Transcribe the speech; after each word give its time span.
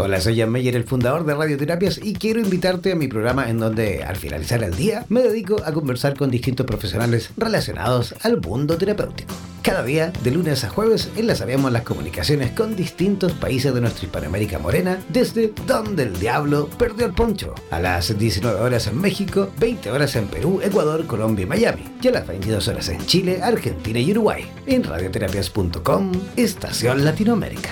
Hola, 0.00 0.20
soy 0.20 0.38
Jan 0.38 0.52
Meyer, 0.52 0.76
el 0.76 0.84
fundador 0.84 1.26
de 1.26 1.34
Radioterapias, 1.34 1.98
y 2.00 2.14
quiero 2.14 2.38
invitarte 2.38 2.92
a 2.92 2.94
mi 2.94 3.08
programa 3.08 3.50
en 3.50 3.58
donde, 3.58 4.04
al 4.04 4.14
finalizar 4.14 4.62
el 4.62 4.76
día, 4.76 5.04
me 5.08 5.22
dedico 5.22 5.56
a 5.64 5.72
conversar 5.72 6.16
con 6.16 6.30
distintos 6.30 6.64
profesionales 6.66 7.30
relacionados 7.36 8.14
al 8.22 8.40
mundo 8.40 8.78
terapéutico. 8.78 9.34
Cada 9.60 9.82
día, 9.82 10.12
de 10.22 10.30
lunes 10.30 10.62
a 10.62 10.68
jueves, 10.68 11.10
enlazaremos 11.16 11.72
las 11.72 11.82
comunicaciones 11.82 12.52
con 12.52 12.76
distintos 12.76 13.32
países 13.32 13.74
de 13.74 13.80
nuestra 13.80 14.04
Hispanoamérica 14.04 14.60
morena, 14.60 15.00
desde 15.08 15.52
donde 15.66 16.04
el 16.04 16.20
diablo 16.20 16.70
perdió 16.78 17.04
el 17.04 17.12
poncho, 17.12 17.56
a 17.72 17.80
las 17.80 18.16
19 18.16 18.60
horas 18.60 18.86
en 18.86 19.00
México, 19.00 19.50
20 19.58 19.90
horas 19.90 20.14
en 20.14 20.28
Perú, 20.28 20.60
Ecuador, 20.62 21.08
Colombia 21.08 21.42
y 21.42 21.46
Miami, 21.46 21.84
y 22.00 22.06
a 22.06 22.12
las 22.12 22.26
22 22.28 22.68
horas 22.68 22.88
en 22.88 23.04
Chile, 23.04 23.40
Argentina 23.42 23.98
y 23.98 24.12
Uruguay, 24.12 24.48
en 24.64 24.84
radioterapias.com, 24.84 26.12
Estación 26.36 27.04
Latinoamérica. 27.04 27.70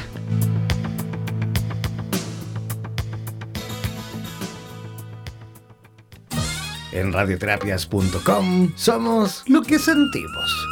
En 6.97 7.13
radioterapias.com 7.13 8.73
somos 8.75 9.45
lo 9.49 9.61
que 9.61 9.79
sentimos. 9.79 10.67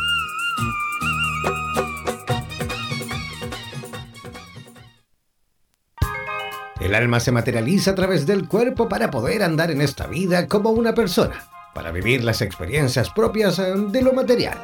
El 6.80 6.94
alma 6.94 7.20
se 7.20 7.30
materializa 7.30 7.90
a 7.90 7.94
través 7.94 8.24
del 8.24 8.48
cuerpo 8.48 8.88
para 8.88 9.10
poder 9.10 9.42
andar 9.42 9.70
en 9.70 9.82
esta 9.82 10.06
vida 10.06 10.48
como 10.48 10.70
una 10.70 10.94
persona, 10.94 11.44
para 11.74 11.90
vivir 11.92 12.24
las 12.24 12.40
experiencias 12.40 13.10
propias 13.10 13.58
eh, 13.58 13.74
de 13.76 14.00
lo 14.00 14.14
material. 14.14 14.56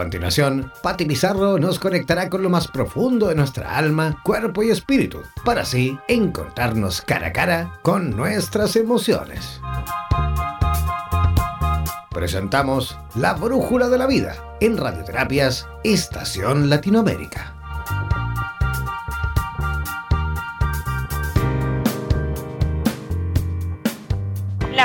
Continuación, 0.00 0.72
Patti 0.82 1.04
Pizarro 1.04 1.58
nos 1.58 1.78
conectará 1.78 2.30
con 2.30 2.42
lo 2.42 2.48
más 2.48 2.68
profundo 2.68 3.28
de 3.28 3.34
nuestra 3.34 3.76
alma, 3.76 4.18
cuerpo 4.24 4.62
y 4.62 4.70
espíritu, 4.70 5.20
para 5.44 5.60
así 5.60 5.98
encontrarnos 6.08 7.02
cara 7.02 7.26
a 7.26 7.32
cara 7.34 7.78
con 7.82 8.16
nuestras 8.16 8.76
emociones. 8.76 9.60
Presentamos 12.12 12.96
La 13.14 13.34
Brújula 13.34 13.90
de 13.90 13.98
la 13.98 14.06
Vida 14.06 14.36
en 14.62 14.78
Radioterapias 14.78 15.68
Estación 15.84 16.70
Latinoamérica. 16.70 17.60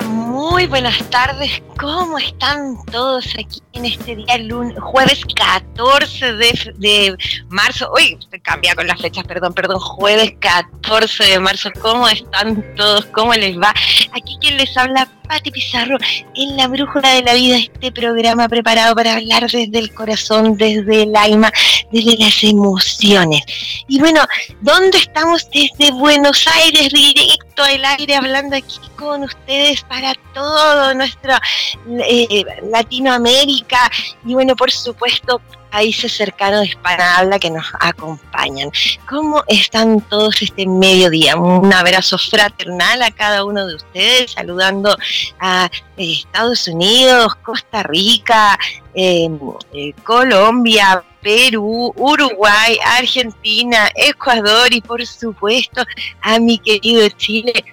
muy 0.03 0.67
buenas 0.67 0.97
tardes. 1.09 1.61
¿Cómo 1.79 2.17
están 2.17 2.77
todos 2.91 3.27
aquí 3.37 3.61
en 3.73 3.85
este 3.85 4.15
día, 4.15 4.37
lunes, 4.37 4.77
jueves 4.79 5.21
14 5.35 6.33
de, 6.33 7.17
marzo? 7.49 7.91
Uy, 7.93 8.17
se 8.31 8.39
cambia 8.39 8.73
con 8.75 8.87
las 8.87 9.01
fechas, 9.01 9.25
perdón, 9.25 9.53
perdón. 9.53 9.79
Jueves 9.79 10.33
14 10.39 11.23
de 11.25 11.39
marzo. 11.39 11.69
¿Cómo 11.81 12.07
están 12.07 12.63
todos? 12.75 13.05
¿Cómo 13.07 13.33
les 13.33 13.57
va? 13.59 13.73
Aquí 14.13 14.37
quien 14.39 14.57
les 14.57 14.75
habla, 14.77 15.09
Pati 15.27 15.51
Pizarro, 15.51 15.97
en 16.35 16.55
la 16.55 16.67
Brújula 16.67 17.09
de 17.11 17.23
la 17.23 17.33
Vida, 17.33 17.57
este 17.57 17.91
programa 17.91 18.47
preparado 18.47 18.95
para 18.95 19.15
hablar 19.15 19.49
desde 19.49 19.79
el 19.79 19.93
corazón, 19.93 20.55
desde 20.55 21.03
el 21.03 21.15
alma, 21.15 21.51
desde 21.91 22.17
las 22.17 22.43
emociones. 22.43 23.43
Y 23.87 23.99
bueno, 23.99 24.21
¿dónde 24.61 24.97
estamos? 24.97 25.49
Desde 25.51 25.91
Buenos 25.91 26.47
Aires, 26.47 26.89
directo 26.89 27.63
al 27.63 27.83
aire, 27.83 28.15
hablando 28.15 28.55
aquí 28.55 28.79
con 28.95 29.23
ustedes 29.23 29.81
para 29.83 30.13
todo 30.33 30.93
nuestra 30.93 31.41
eh, 31.87 32.45
Latinoamérica 32.71 33.89
y 34.25 34.33
bueno, 34.33 34.55
por 34.55 34.71
supuesto, 34.71 35.41
países 35.75 36.13
cercanos 36.13 36.61
de 36.61 36.67
Hispana 36.67 37.17
Habla 37.17 37.37
que 37.37 37.49
nos 37.49 37.65
acompañan. 37.81 38.71
¿Cómo 39.09 39.43
están 39.47 39.99
todos 39.99 40.41
este 40.41 40.65
mediodía? 40.65 41.35
Un 41.35 41.73
abrazo 41.73 42.17
fraternal 42.17 43.01
a 43.01 43.11
cada 43.11 43.43
uno 43.43 43.67
de 43.67 43.75
ustedes, 43.75 44.31
saludando 44.31 44.95
a 45.37 45.69
eh, 45.97 46.13
Estados 46.13 46.65
Unidos, 46.69 47.35
Costa 47.43 47.83
Rica, 47.83 48.57
em, 48.93 49.37
eh, 49.73 49.91
Colombia, 50.05 51.03
Perú, 51.21 51.93
Uruguay, 51.97 52.77
Argentina, 52.97 53.89
Ecuador 53.95 54.73
y 54.73 54.79
por 54.79 55.05
supuesto 55.05 55.83
a 56.21 56.39
mi 56.39 56.57
querido 56.57 57.09
Chile 57.09 57.65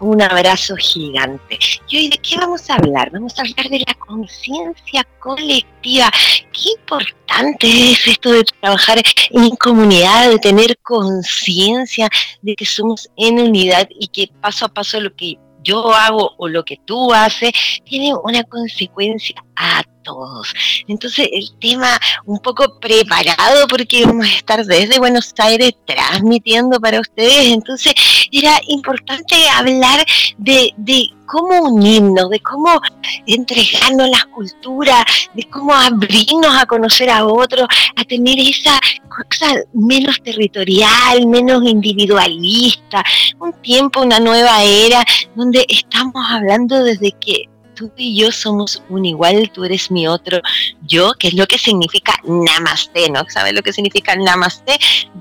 un 0.00 0.20
abrazo 0.22 0.74
gigante. 0.76 1.58
¿Y 1.88 1.96
hoy 1.96 2.08
de 2.08 2.18
qué 2.18 2.36
vamos 2.36 2.68
a 2.70 2.74
hablar? 2.74 3.10
Vamos 3.10 3.38
a 3.38 3.42
hablar 3.42 3.68
de 3.68 3.84
la 3.86 3.94
conciencia 3.94 5.06
colectiva. 5.20 6.10
Qué 6.52 6.70
importante 6.78 7.92
es 7.92 8.06
esto 8.06 8.32
de 8.32 8.44
trabajar 8.44 9.00
en 9.30 9.50
comunidad, 9.56 10.30
de 10.30 10.38
tener 10.38 10.78
conciencia 10.78 12.08
de 12.42 12.56
que 12.56 12.64
somos 12.64 13.08
en 13.16 13.38
unidad 13.38 13.88
y 13.90 14.08
que 14.08 14.30
paso 14.40 14.66
a 14.66 14.68
paso 14.68 15.00
lo 15.00 15.14
que 15.14 15.38
yo 15.62 15.94
hago 15.94 16.32
o 16.38 16.48
lo 16.48 16.64
que 16.64 16.78
tú 16.86 17.12
haces 17.12 17.52
tiene 17.84 18.14
una 18.24 18.42
consecuencia 18.44 19.44
a 19.56 19.82
Entonces 20.88 21.28
el 21.32 21.52
tema 21.60 21.98
un 22.26 22.38
poco 22.38 22.78
preparado 22.78 23.66
porque 23.68 24.04
vamos 24.04 24.26
a 24.26 24.36
estar 24.36 24.64
desde 24.64 24.98
Buenos 24.98 25.32
Aires 25.38 25.72
transmitiendo 25.86 26.80
para 26.80 27.00
ustedes, 27.00 27.48
entonces 27.48 27.94
era 28.30 28.60
importante 28.68 29.34
hablar 29.56 30.04
de, 30.38 30.72
de 30.76 31.10
cómo 31.30 31.62
unirnos, 31.62 32.28
de 32.28 32.40
cómo 32.40 32.80
entregarnos 33.26 34.10
las 34.10 34.24
culturas, 34.26 35.04
de 35.34 35.44
cómo 35.44 35.72
abrirnos 35.72 36.56
a 36.56 36.66
conocer 36.66 37.08
a 37.08 37.24
otros, 37.24 37.66
a 37.96 38.04
tener 38.04 38.38
esa 38.40 38.78
cosa 39.08 39.54
menos 39.72 40.20
territorial, 40.22 41.26
menos 41.26 41.62
individualista, 41.64 43.04
un 43.38 43.52
tiempo, 43.62 44.02
una 44.02 44.18
nueva 44.18 44.62
era 44.64 45.04
donde 45.36 45.64
estamos 45.68 46.24
hablando 46.28 46.82
desde 46.82 47.12
que 47.12 47.49
tú 47.88 47.92
y 47.96 48.14
yo 48.14 48.30
somos 48.30 48.82
un 48.90 49.06
igual, 49.06 49.50
tú 49.52 49.64
eres 49.64 49.90
mi 49.90 50.06
otro 50.06 50.40
yo, 50.86 51.12
que 51.18 51.28
es 51.28 51.34
lo 51.34 51.46
que 51.46 51.58
significa 51.58 52.14
namaste, 52.24 53.08
¿no? 53.10 53.24
¿Sabes 53.28 53.54
lo 53.54 53.62
que 53.62 53.72
significa 53.72 54.14
namaste? 54.16 54.78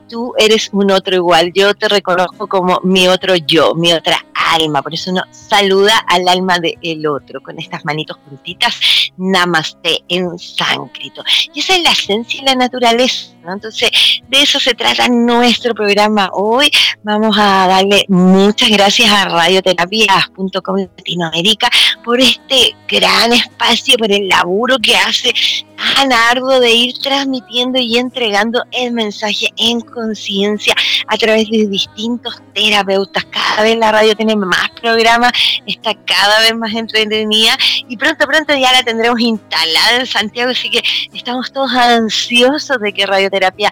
Tú 0.09 0.33
eres 0.37 0.69
un 0.73 0.91
otro 0.91 1.15
igual, 1.15 1.51
yo 1.53 1.73
te 1.73 1.87
reconozco 1.87 2.47
como 2.47 2.81
mi 2.83 3.07
otro 3.07 3.35
yo, 3.35 3.75
mi 3.75 3.93
otra 3.93 4.25
alma, 4.33 4.81
por 4.81 4.93
eso 4.93 5.11
uno 5.11 5.23
saluda 5.31 5.97
al 6.07 6.27
alma 6.27 6.57
del 6.59 7.05
otro 7.07 7.41
con 7.41 7.59
estas 7.59 7.85
manitos 7.85 8.17
juntitas, 8.27 8.75
namaste 9.17 10.03
en 10.09 10.37
sánscrito. 10.39 11.23
Y 11.53 11.59
esa 11.59 11.75
es 11.75 11.83
la 11.83 11.91
esencia 11.91 12.41
y 12.41 12.45
la 12.45 12.55
naturaleza, 12.55 13.35
¿no? 13.43 13.53
Entonces, 13.53 13.91
de 14.27 14.41
eso 14.41 14.59
se 14.59 14.73
trata 14.73 15.07
nuestro 15.07 15.73
programa 15.75 16.29
hoy. 16.33 16.71
Vamos 17.03 17.37
a 17.37 17.67
darle 17.67 18.05
muchas 18.07 18.69
gracias 18.69 19.11
a 19.11 19.25
radioterapias.com 19.25 20.77
Latinoamérica 20.97 21.69
por 22.03 22.19
este 22.19 22.48
gran 22.87 23.33
espacio, 23.33 23.97
por 23.97 24.11
el 24.11 24.27
laburo 24.27 24.77
que 24.81 24.95
hace 24.95 25.33
tan 25.77 26.11
arduo 26.11 26.59
de 26.59 26.71
ir 26.71 26.97
transmitiendo 26.99 27.79
y 27.79 27.97
entregando 27.97 28.63
el 28.71 28.91
mensaje 28.91 29.47
en 29.57 29.81
conciencia 29.81 30.73
a 31.07 31.17
través 31.17 31.49
de 31.49 31.67
distintos 31.67 32.41
terapeutas. 32.53 33.25
Cada 33.25 33.63
vez 33.63 33.77
la 33.77 33.91
radio 33.91 34.15
tiene 34.15 34.35
más 34.35 34.69
programas, 34.81 35.31
está 35.65 35.93
cada 35.93 36.39
vez 36.41 36.55
más 36.55 36.73
entretenida 36.73 37.57
y 37.87 37.97
pronto, 37.97 38.25
pronto 38.25 38.55
ya 38.55 38.71
la 38.71 38.83
tendremos 38.83 39.19
instalada 39.19 39.97
en 39.99 40.05
Santiago, 40.05 40.51
así 40.51 40.69
que 40.69 40.83
estamos 41.13 41.51
todos 41.51 41.71
ansiosos 41.73 42.79
de 42.79 42.93
que 42.93 43.05
Radioterapia 43.05 43.71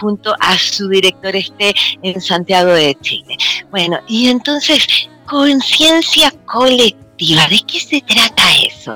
junto 0.00 0.34
a 0.40 0.56
su 0.58 0.88
director 0.88 1.34
esté 1.36 1.74
en 2.02 2.20
Santiago 2.20 2.72
de 2.72 2.96
Chile. 3.00 3.36
Bueno, 3.70 3.98
y 4.08 4.28
entonces, 4.28 4.86
conciencia 5.32 6.30
colectiva, 6.44 7.48
¿de 7.48 7.58
qué 7.66 7.80
se 7.80 8.02
trata 8.02 8.42
eso? 8.66 8.94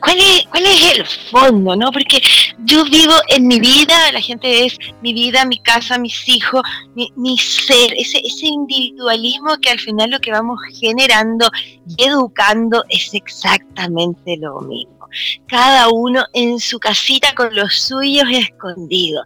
Cuál 0.00 0.18
es, 0.18 0.46
cuál 0.50 0.66
es 0.66 0.98
el 0.98 1.06
fondo, 1.30 1.76
¿no? 1.76 1.92
Porque 1.92 2.20
yo 2.64 2.84
vivo 2.86 3.14
en 3.28 3.46
mi 3.46 3.60
vida, 3.60 4.10
la 4.10 4.20
gente 4.20 4.66
es 4.66 4.76
mi 5.00 5.14
vida, 5.14 5.44
mi 5.44 5.58
casa, 5.60 5.98
mis 5.98 6.28
hijos, 6.28 6.62
mi, 6.96 7.38
ser, 7.38 7.94
ese, 7.96 8.18
ese 8.24 8.46
individualismo 8.46 9.56
que 9.62 9.70
al 9.70 9.78
final 9.78 10.10
lo 10.10 10.18
que 10.18 10.32
vamos 10.32 10.58
generando 10.80 11.48
y 11.86 12.02
educando 12.02 12.84
es 12.88 13.14
exactamente 13.14 14.36
lo 14.36 14.62
mismo. 14.62 15.08
Cada 15.46 15.90
uno 15.90 16.24
en 16.32 16.58
su 16.58 16.80
casita 16.80 17.32
con 17.36 17.54
los 17.54 17.72
suyos 17.72 18.26
escondidos. 18.32 19.24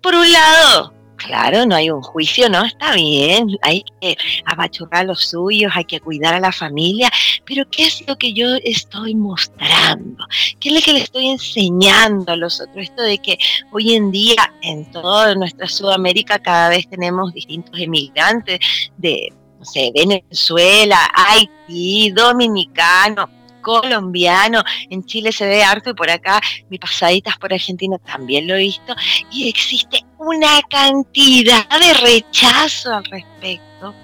Por 0.00 0.14
un 0.14 0.32
lado, 0.32 0.94
Claro, 1.26 1.66
no 1.66 1.74
hay 1.74 1.90
un 1.90 2.00
juicio, 2.00 2.48
¿no? 2.48 2.64
Está 2.64 2.94
bien, 2.94 3.58
hay 3.60 3.84
que 4.00 4.16
apachurrar 4.46 5.04
los 5.04 5.26
suyos, 5.26 5.70
hay 5.74 5.84
que 5.84 6.00
cuidar 6.00 6.32
a 6.32 6.40
la 6.40 6.50
familia, 6.50 7.10
pero 7.44 7.68
¿qué 7.70 7.84
es 7.84 8.02
lo 8.08 8.16
que 8.16 8.32
yo 8.32 8.46
estoy 8.64 9.14
mostrando? 9.14 10.24
¿Qué 10.58 10.70
es 10.70 10.74
lo 10.74 10.80
que 10.80 10.94
le 10.94 11.00
estoy 11.00 11.28
enseñando 11.28 12.32
a 12.32 12.36
los 12.36 12.58
otros? 12.62 12.84
Esto 12.84 13.02
de 13.02 13.18
que 13.18 13.38
hoy 13.70 13.94
en 13.94 14.10
día 14.10 14.50
en 14.62 14.90
toda 14.92 15.34
nuestra 15.34 15.68
Sudamérica 15.68 16.38
cada 16.38 16.70
vez 16.70 16.88
tenemos 16.88 17.34
distintos 17.34 17.78
emigrantes 17.78 18.58
de, 18.96 19.30
no 19.58 19.64
sé, 19.66 19.92
Venezuela, 19.94 20.98
Haití, 21.14 22.12
Dominicano, 22.12 23.28
colombiano, 23.60 24.62
en 24.88 25.04
Chile 25.04 25.32
se 25.32 25.46
ve 25.46 25.62
harto 25.62 25.90
y 25.90 25.94
por 25.94 26.10
acá, 26.10 26.40
mi 26.68 26.78
pasaditas 26.78 27.38
por 27.38 27.52
Argentina 27.52 27.98
también 27.98 28.46
lo 28.46 28.54
he 28.54 28.58
visto, 28.58 28.94
y 29.30 29.48
existe 29.48 30.04
una 30.18 30.60
cantidad 30.68 31.66
de 31.68 31.94
rechazo 31.94 32.94
al 32.94 33.04
respecto. 33.04 33.94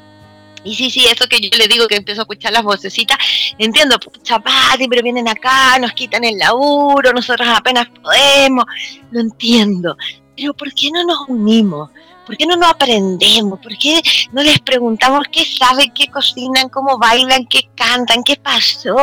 Y 0.65 0.75
sí, 0.75 0.91
sí, 0.91 1.07
eso 1.07 1.29
que 1.29 1.39
yo 1.39 1.49
le 1.57 1.69
digo 1.69 1.87
que 1.87 1.95
empiezo 1.95 2.23
a 2.23 2.25
escuchar 2.25 2.53
las 2.53 2.65
vocecitas, 2.65 3.17
entiendo, 3.57 4.01
pucha, 4.01 4.41
pero 4.41 5.03
vienen 5.03 5.29
acá, 5.29 5.79
nos 5.79 5.93
quitan 5.93 6.25
el 6.25 6.39
laburo, 6.39 7.13
nosotros 7.13 7.47
apenas 7.49 7.87
podemos, 8.03 8.65
lo 9.13 9.21
entiendo. 9.21 9.97
Pero 10.37 10.55
¿por 10.55 10.75
qué 10.75 10.91
no 10.91 11.05
nos 11.05 11.29
unimos? 11.29 11.91
¿Por 12.27 12.37
qué 12.37 12.45
no 12.45 12.57
nos 12.57 12.71
aprendemos? 12.71 13.61
¿Por 13.61 13.79
qué 13.79 14.03
no 14.33 14.43
les 14.43 14.59
preguntamos 14.59 15.25
qué 15.31 15.45
saben, 15.45 15.93
qué 15.93 16.09
cocinan, 16.09 16.69
cómo 16.69 16.99
bailan, 16.99 17.47
qué 17.47 17.69
cantan, 17.77 18.25
qué 18.25 18.37
pasó? 18.37 18.97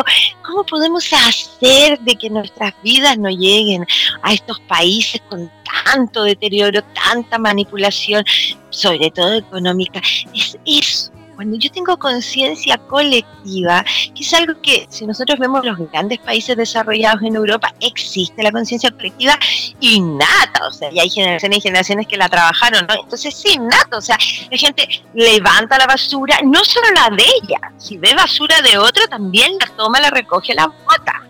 ¿Cómo 0.45 0.65
podemos 0.65 1.11
hacer 1.13 1.99
de 2.01 2.15
que 2.15 2.29
nuestras 2.29 2.73
vidas 2.83 3.17
no 3.17 3.29
lleguen 3.29 3.87
a 4.21 4.33
estos 4.33 4.59
países 4.61 5.21
con 5.29 5.49
tanto 5.85 6.23
deterioro, 6.23 6.81
tanta 6.93 7.39
manipulación, 7.39 8.25
sobre 8.69 9.09
todo 9.09 9.35
económica? 9.35 10.01
Es 10.33 10.57
eso 10.65 11.13
yo 11.51 11.71
tengo 11.71 11.97
conciencia 11.97 12.77
colectiva, 12.77 13.83
que 14.15 14.23
es 14.23 14.33
algo 14.33 14.59
que 14.61 14.87
si 14.89 15.05
nosotros 15.05 15.39
vemos 15.39 15.65
los 15.65 15.77
grandes 15.91 16.19
países 16.19 16.55
desarrollados 16.55 17.21
en 17.23 17.35
Europa, 17.35 17.73
existe 17.79 18.41
la 18.43 18.51
conciencia 18.51 18.91
colectiva 18.91 19.37
innata, 19.79 20.67
o 20.67 20.71
sea, 20.71 20.91
y 20.91 20.99
hay 20.99 21.09
generaciones 21.09 21.59
y 21.59 21.61
generaciones 21.61 22.07
que 22.07 22.17
la 22.17 22.29
trabajaron, 22.29 22.85
¿no? 22.87 22.95
Entonces 23.03 23.35
sí, 23.35 23.53
innata, 23.53 23.97
o 23.97 24.01
sea, 24.01 24.17
la 24.49 24.57
gente 24.57 24.87
levanta 25.13 25.77
la 25.77 25.85
basura, 25.85 26.39
no 26.43 26.63
solo 26.63 26.87
la 26.91 27.15
de 27.15 27.23
ella, 27.23 27.71
si 27.77 27.97
ve 27.97 28.13
basura 28.13 28.61
de 28.61 28.77
otro, 28.77 29.07
también 29.07 29.53
la 29.59 29.67
toma, 29.75 29.99
la 29.99 30.09
recoge, 30.09 30.53
la 30.53 30.67
bota. 30.67 31.23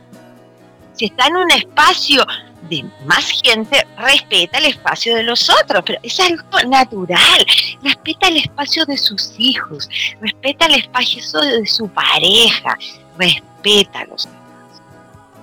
Si 0.94 1.06
está 1.06 1.27
en 1.27 1.38
un 1.38 1.51
espacio 1.51 2.24
de 2.69 2.86
más 3.06 3.30
gente 3.44 3.86
respeta 3.98 4.57
el 4.57 4.65
espacio 4.65 5.15
de 5.15 5.24
los 5.24 5.50
otros, 5.50 5.83
pero 5.86 6.00
es 6.04 6.19
algo 6.19 6.44
natural. 6.68 7.45
Respeta 7.81 8.27
el 8.27 8.38
espacio 8.38 8.86
de 8.86 8.98
sus 8.98 9.33
hijos, 9.38 9.89
respeta 10.21 10.65
el 10.68 10.75
espacio 10.75 11.21
de 11.42 11.65
su 11.68 11.88
pareja, 11.89 12.77
respeta 13.18 14.06
los 14.06 14.27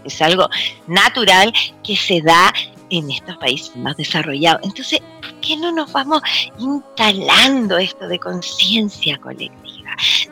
Es 0.05 0.20
algo 0.22 0.49
natural 0.87 1.52
que 1.82 1.96
se 1.96 2.20
da 2.22 2.52
en 2.90 3.11
estos 3.11 3.37
países 3.37 3.75
más 3.76 3.96
desarrollados. 3.96 4.62
Entonces, 4.64 5.00
¿por 5.20 5.32
qué 5.40 5.56
no 5.56 5.72
nos 5.72 5.93
vamos 5.93 6.22
instalando 6.58 7.78
esto 7.78 8.08
de 8.08 8.19
conciencia 8.19 9.19
colectiva? 9.19 9.59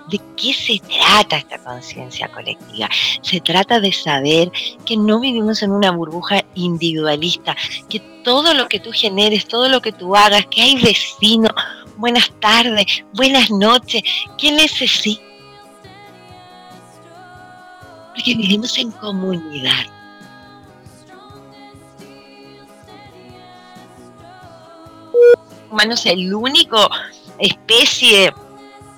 ¿De 0.08 0.20
qué 0.36 0.52
se 0.52 0.80
trata 0.80 1.36
esta 1.36 1.58
conciencia 1.58 2.28
colectiva? 2.28 2.88
Se 3.22 3.40
trata 3.40 3.80
de 3.80 3.92
saber 3.92 4.50
que 4.84 4.96
no 4.96 5.20
vivimos 5.20 5.62
en 5.62 5.72
una 5.72 5.90
burbuja 5.90 6.44
individualista, 6.54 7.56
que 7.88 8.00
todo 8.24 8.54
lo 8.54 8.68
que 8.68 8.80
tú 8.80 8.90
generes, 8.92 9.46
todo 9.46 9.68
lo 9.68 9.80
que 9.80 9.92
tú 9.92 10.16
hagas, 10.16 10.46
que 10.46 10.62
hay 10.62 10.76
vecinos, 10.82 11.52
buenas 11.96 12.30
tardes, 12.40 13.04
buenas 13.14 13.50
noches, 13.50 14.02
¿qué 14.38 14.52
necesita? 14.52 15.22
Porque 18.14 18.34
vivimos 18.34 18.76
en 18.78 18.90
comunidad. 18.92 19.86
humano 25.70 25.94
es 25.94 26.06
el 26.06 26.34
único 26.34 26.88
especie 27.38 28.32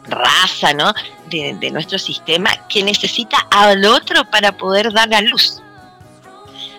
raza, 0.05 0.73
¿no? 0.73 0.93
De, 1.27 1.71
nuestro 1.71 1.99
sistema 1.99 2.51
que 2.69 2.83
necesita 2.83 3.47
al 3.51 3.85
otro 3.85 4.29
para 4.31 4.53
poder 4.53 4.93
dar 4.93 5.09
la 5.09 5.21
luz. 5.21 5.61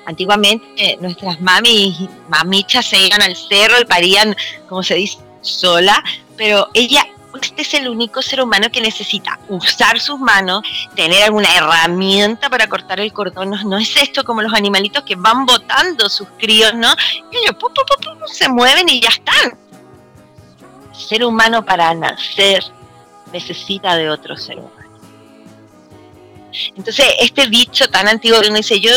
Antiguamente 0.05 0.97
nuestras 0.99 1.39
mami, 1.39 2.09
mamichas 2.27 2.85
se 2.87 2.97
iban 2.97 3.21
al 3.21 3.35
cerro 3.35 3.79
y 3.79 3.85
parían, 3.85 4.35
como 4.67 4.83
se 4.83 4.95
dice, 4.95 5.19
sola, 5.41 6.03
pero 6.35 6.67
ella 6.73 7.05
este 7.39 7.61
es 7.61 7.73
el 7.75 7.87
único 7.87 8.21
ser 8.21 8.41
humano 8.41 8.67
que 8.71 8.81
necesita 8.81 9.39
usar 9.47 9.99
sus 9.99 10.19
manos, 10.19 10.63
tener 10.95 11.23
alguna 11.23 11.47
herramienta 11.55 12.49
para 12.49 12.67
cortar 12.67 12.99
el 12.99 13.13
cordón. 13.13 13.51
No, 13.65 13.77
es 13.77 13.95
esto 13.95 14.23
como 14.23 14.41
los 14.41 14.53
animalitos 14.53 15.03
que 15.03 15.15
van 15.15 15.45
botando 15.45 16.09
sus 16.09 16.27
críos, 16.37 16.73
¿no? 16.73 16.93
Y 17.31 17.37
ellos 17.37 17.55
se 18.27 18.49
mueven 18.49 18.89
y 18.89 18.99
ya 18.99 19.09
están. 19.09 19.57
ser 20.91 21.25
humano 21.25 21.63
para 21.63 21.93
nacer, 21.93 22.63
necesita 23.31 23.95
de 23.95 24.09
otro 24.09 24.37
ser 24.37 24.59
humano. 24.59 24.81
Entonces, 26.75 27.05
este 27.19 27.47
dicho 27.47 27.89
tan 27.89 28.07
antiguo 28.07 28.41
que 28.41 28.47
uno 28.47 28.57
dice, 28.57 28.79
yo 28.79 28.91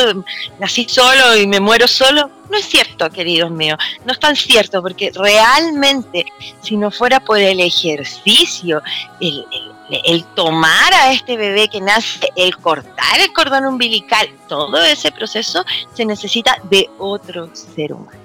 nací 0.59 0.87
solo 0.89 1.37
y 1.37 1.47
me 1.47 1.61
muero 1.61 1.87
solo, 1.87 2.31
no 2.51 2.57
es 2.57 2.67
cierto, 2.67 3.09
queridos 3.11 3.51
míos, 3.51 3.79
no 4.05 4.13
es 4.13 4.19
tan 4.19 4.37
cierto, 4.37 4.83
porque 4.83 5.13
realmente, 5.15 6.27
si 6.63 6.77
no 6.77 6.91
fuera 6.91 7.21
por 7.21 7.39
el 7.39 7.61
ejercicio, 7.61 8.83
el, 9.21 10.25
tomar 10.35 10.93
a 10.95 11.13
este 11.13 11.37
bebé 11.37 11.69
que 11.69 11.81
nace, 11.81 12.29
el 12.37 12.57
cortar 12.57 13.21
el 13.21 13.33
cordón 13.33 13.67
umbilical, 13.67 14.29
todo 14.49 14.83
ese 14.83 15.13
proceso 15.13 15.65
se 15.95 16.05
necesita 16.05 16.59
de 16.65 16.89
otro 16.99 17.51
ser 17.55 17.93
humano. 17.93 18.19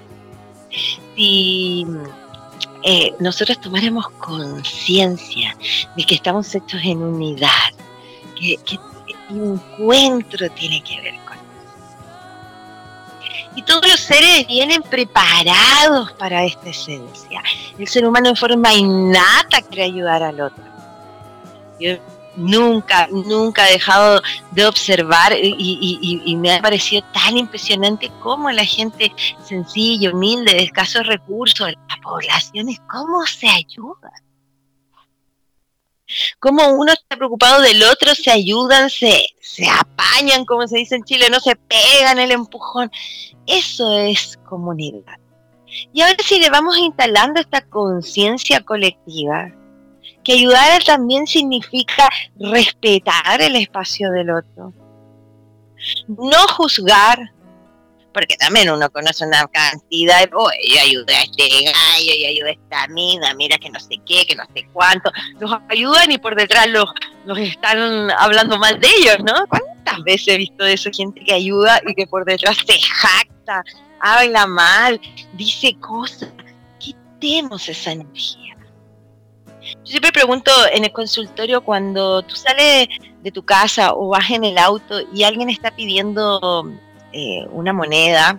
Si 1.14 1.86
eh, 2.82 3.12
nosotros 3.18 3.60
tomaremos 3.60 4.08
conciencia 4.10 5.56
de 5.96 6.04
que 6.04 6.14
estamos 6.14 6.54
hechos 6.54 6.80
en 6.84 7.02
unidad, 7.02 7.70
que, 8.38 8.58
el 9.30 9.52
encuentro 9.52 10.50
tiene 10.50 10.82
que 10.82 11.00
ver 11.00 11.14
con 11.24 11.36
eso. 11.36 11.44
Y 13.54 13.62
todos 13.62 13.86
los 13.88 14.00
seres 14.00 14.46
vienen 14.46 14.82
preparados 14.82 16.12
para 16.12 16.44
esta 16.44 16.70
esencia. 16.70 17.42
El 17.78 17.86
ser 17.86 18.06
humano 18.06 18.30
en 18.30 18.36
forma 18.36 18.74
innata 18.74 19.62
quiere 19.62 19.84
ayudar 19.84 20.22
al 20.22 20.40
otro 20.40 20.70
nunca, 22.40 23.06
nunca 23.08 23.68
he 23.68 23.74
dejado 23.74 24.22
de 24.52 24.66
observar 24.66 25.32
y, 25.40 26.36
me 26.36 26.54
ha 26.54 26.62
parecido 26.62 27.02
tan 27.12 27.36
impresionante 27.36 28.10
cómo 28.20 28.50
la 28.50 28.64
gente 28.64 29.12
sencilla, 29.44 30.10
humilde, 30.10 30.54
de 30.54 30.62
escasos 30.62 31.06
recursos, 31.06 31.72
las 31.88 31.98
poblaciones, 32.02 32.80
cómo 32.90 33.26
se 33.26 33.48
ayudan. 33.48 34.12
Cómo 36.40 36.68
uno 36.70 36.92
está 36.92 37.16
preocupado 37.16 37.62
del 37.62 37.84
otro, 37.84 38.14
se 38.16 38.32
ayudan, 38.32 38.90
se, 38.90 39.26
se 39.40 39.68
apañan, 39.68 40.44
como 40.44 40.66
se 40.66 40.78
dice 40.78 40.96
en 40.96 41.04
Chile, 41.04 41.28
no 41.30 41.38
se 41.38 41.54
pegan 41.54 42.18
el 42.18 42.32
empujón. 42.32 42.90
Eso 43.46 43.96
es 43.96 44.36
comunidad. 44.48 45.18
Y 45.92 46.00
ahora 46.02 46.16
si 46.24 46.40
le 46.40 46.50
vamos 46.50 46.76
instalando 46.78 47.38
esta 47.38 47.60
conciencia 47.60 48.60
colectiva, 48.60 49.52
que 50.24 50.34
ayudar 50.34 50.82
también 50.84 51.26
significa 51.26 52.08
respetar 52.38 53.40
el 53.40 53.56
espacio 53.56 54.10
del 54.10 54.30
otro. 54.30 54.72
No 56.08 56.46
juzgar, 56.56 57.32
porque 58.12 58.36
también 58.36 58.70
uno 58.70 58.90
conoce 58.90 59.24
una 59.24 59.46
cantidad 59.46 60.20
de, 60.20 60.30
oh, 60.34 60.50
yo 60.68 60.80
ayudé 60.80 61.14
a 61.14 61.22
este 61.22 61.48
gallo, 61.64 62.12
yo 62.20 62.28
ayudé 62.28 62.50
a 62.50 62.52
esta 62.52 62.88
mina, 62.88 63.34
mira 63.34 63.56
que 63.56 63.70
no 63.70 63.80
sé 63.80 63.96
qué, 64.04 64.26
que 64.26 64.34
no 64.34 64.44
sé 64.54 64.68
cuánto. 64.72 65.10
Los 65.38 65.52
ayudan 65.68 66.12
y 66.12 66.18
por 66.18 66.36
detrás 66.36 66.66
los, 66.68 66.86
los 67.24 67.38
están 67.38 68.10
hablando 68.10 68.58
mal 68.58 68.78
de 68.78 68.88
ellos, 68.98 69.18
¿no? 69.20 69.46
¿Cuántas 69.48 70.02
veces 70.04 70.28
he 70.28 70.36
visto 70.36 70.64
de 70.64 70.74
eso, 70.74 70.90
gente 70.92 71.22
que 71.24 71.32
ayuda 71.32 71.80
y 71.86 71.94
que 71.94 72.06
por 72.06 72.24
detrás 72.24 72.58
se 72.66 72.78
jacta, 72.78 73.62
habla 74.00 74.46
mal, 74.46 75.00
dice 75.34 75.74
cosas? 75.80 76.30
Quitemos 76.78 77.68
esa 77.68 77.92
energía 77.92 78.49
yo 79.84 79.92
siempre 79.92 80.12
pregunto 80.12 80.50
en 80.72 80.84
el 80.84 80.92
consultorio 80.92 81.62
cuando 81.62 82.22
tú 82.22 82.36
sales 82.36 82.88
de 83.22 83.32
tu 83.32 83.42
casa 83.42 83.94
o 83.94 84.08
vas 84.08 84.30
en 84.30 84.44
el 84.44 84.58
auto 84.58 85.00
y 85.12 85.24
alguien 85.24 85.48
está 85.48 85.70
pidiendo 85.70 86.70
eh, 87.12 87.46
una 87.50 87.72
moneda 87.72 88.38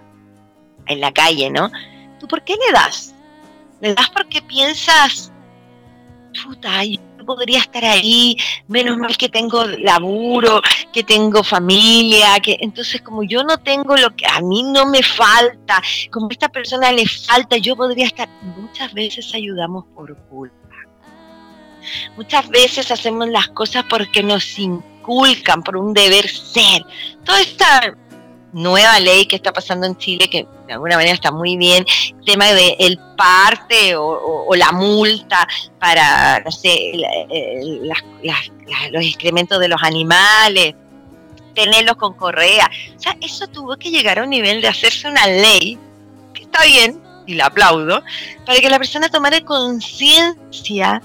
en 0.85 1.01
la 1.01 1.11
calle, 1.11 1.49
¿no? 1.49 1.71
¿Tú 2.19 2.27
por 2.27 2.43
qué 2.43 2.53
le 2.53 2.71
das? 2.71 3.15
¿Le 3.79 3.95
das 3.95 4.09
porque 4.09 4.41
piensas, 4.43 5.31
puta, 6.43 6.83
yo 6.85 6.99
podría 7.25 7.59
estar 7.59 7.85
ahí, 7.85 8.37
menos 8.67 8.97
mal 8.97 9.17
que 9.17 9.27
tengo 9.27 9.65
laburo, 9.65 10.61
que 10.93 11.03
tengo 11.03 11.43
familia, 11.43 12.39
que 12.39 12.57
entonces 12.61 13.01
como 13.01 13.23
yo 13.23 13.43
no 13.43 13.57
tengo 13.57 13.95
lo 13.97 14.15
que 14.15 14.27
a 14.27 14.41
mí 14.41 14.61
no 14.61 14.85
me 14.85 15.01
falta, 15.01 15.81
como 16.11 16.27
a 16.27 16.33
esta 16.33 16.49
persona 16.49 16.91
le 16.91 17.07
falta, 17.07 17.57
yo 17.57 17.75
podría 17.75 18.05
estar, 18.05 18.29
muchas 18.57 18.93
veces 18.93 19.33
ayudamos 19.33 19.85
por 19.95 20.15
culpa 20.29 20.60
Muchas 22.15 22.47
veces 22.49 22.91
hacemos 22.91 23.29
las 23.29 23.47
cosas 23.49 23.85
porque 23.89 24.23
nos 24.23 24.57
inculcan, 24.59 25.63
por 25.63 25.77
un 25.77 25.93
deber 25.93 26.29
ser. 26.29 26.85
Toda 27.23 27.41
esta 27.41 27.95
nueva 28.53 28.99
ley 28.99 29.25
que 29.25 29.37
está 29.37 29.53
pasando 29.53 29.85
en 29.85 29.97
Chile, 29.97 30.29
que 30.29 30.45
de 30.67 30.73
alguna 30.73 30.95
manera 30.95 31.13
está 31.13 31.31
muy 31.31 31.57
bien, 31.57 31.85
el 32.19 32.25
tema 32.25 32.51
de 32.51 32.75
el 32.79 32.99
parte 33.17 33.95
o, 33.95 34.49
la 34.55 34.71
multa 34.71 35.47
para, 35.79 36.39
no 36.41 36.51
sé, 36.51 36.93
los 38.91 39.05
excrementos 39.05 39.59
de 39.59 39.67
los 39.67 39.81
animales. 39.81 40.75
tenerlos 41.53 41.97
con 41.97 42.13
correa. 42.13 42.69
O 42.95 42.99
sea, 42.99 43.17
eso 43.19 43.45
tuvo 43.47 43.75
que 43.75 43.91
llegar 43.91 44.19
a 44.19 44.23
un 44.23 44.29
nivel 44.29 44.61
de 44.61 44.69
hacerse 44.69 45.09
una 45.09 45.27
ley, 45.27 45.77
que 46.33 46.43
está 46.43 46.63
bien, 46.63 47.01
y 47.27 47.33
la 47.33 47.47
aplaudo, 47.47 48.01
para 48.45 48.59
que 48.59 48.69
la 48.69 48.77
persona 48.77 49.09
tomara 49.09 49.41
conciencia 49.41 51.01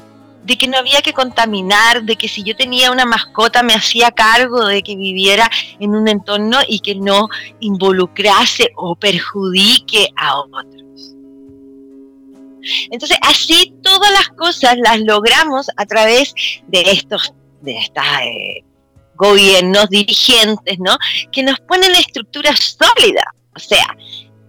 de 0.46 0.56
que 0.56 0.68
no 0.68 0.78
había 0.78 1.02
que 1.02 1.12
contaminar, 1.12 2.04
de 2.04 2.16
que 2.16 2.28
si 2.28 2.42
yo 2.42 2.56
tenía 2.56 2.92
una 2.92 3.04
mascota 3.04 3.62
me 3.62 3.74
hacía 3.74 4.10
cargo 4.10 4.64
de 4.66 4.82
que 4.82 4.96
viviera 4.96 5.50
en 5.80 5.94
un 5.94 6.08
entorno 6.08 6.58
y 6.68 6.80
que 6.80 6.94
no 6.94 7.28
involucrase 7.60 8.70
o 8.76 8.94
perjudique 8.94 10.08
a 10.16 10.38
otros. 10.38 11.16
Entonces, 12.90 13.18
así 13.22 13.74
todas 13.82 14.10
las 14.12 14.28
cosas 14.30 14.76
las 14.78 15.00
logramos 15.00 15.68
a 15.76 15.86
través 15.86 16.34
de 16.66 16.82
estos, 16.90 17.32
de 17.60 17.78
estos 17.78 18.04
eh, 18.22 18.64
gobiernos 19.14 19.88
dirigentes, 19.88 20.78
¿no? 20.78 20.96
Que 21.32 21.42
nos 21.42 21.58
ponen 21.60 21.92
estructuras 21.92 22.76
sólidas. 22.78 23.26
O 23.54 23.58
sea, 23.58 23.96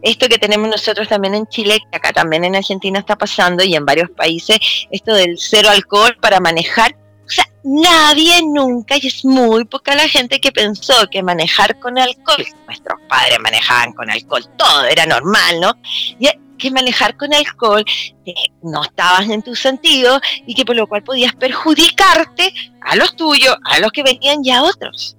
esto 0.08 0.28
que 0.28 0.38
tenemos 0.38 0.70
nosotros 0.70 1.08
también 1.08 1.36
en 1.36 1.48
Chile, 1.48 1.80
que 1.92 1.98
acá 1.98 2.14
también 2.14 2.44
en 2.46 2.56
Argentina 2.56 3.00
está 3.00 3.16
pasando 3.16 3.64
y 3.64 3.76
en 3.76 3.86
varios 3.86 4.10
países, 4.12 4.58
esto 4.90 5.14
del 5.14 5.38
cero 5.38 5.70
alcohol 5.70 6.16
para 6.22 6.40
manejar. 6.40 6.96
O 7.26 7.30
sea, 7.30 7.46
nadie 7.64 8.42
nunca, 8.42 8.96
y 8.96 9.08
es 9.08 9.26
muy 9.26 9.66
poca 9.66 9.96
la 9.96 10.08
gente 10.08 10.40
que 10.40 10.54
pensó 10.54 10.94
que 11.12 11.22
manejar 11.22 11.78
con 11.80 12.00
alcohol, 12.00 12.46
nuestros 12.66 13.00
padres 13.10 13.38
manejaban 13.42 13.92
con 13.94 14.10
alcohol, 14.10 14.46
todo 14.58 14.86
era 14.86 15.06
normal, 15.06 15.60
¿no? 15.60 15.74
Y 16.20 16.30
que 16.58 16.72
manejar 16.72 17.16
con 17.18 17.34
alcohol 17.34 17.86
no 18.64 18.84
estabas 18.84 19.30
en 19.30 19.44
tu 19.44 19.56
sentido 19.56 20.20
y 20.48 20.56
que 20.56 20.66
por 20.66 20.76
lo 20.76 20.88
cual 20.88 21.04
podías 21.04 21.36
perjudicarte 21.36 22.54
a 22.82 22.96
los 22.96 23.16
tuyos, 23.16 23.56
a 23.66 23.80
los 23.80 23.92
que 23.92 24.04
venían 24.04 24.44
y 24.44 24.52
a 24.52 24.64
otros 24.64 25.17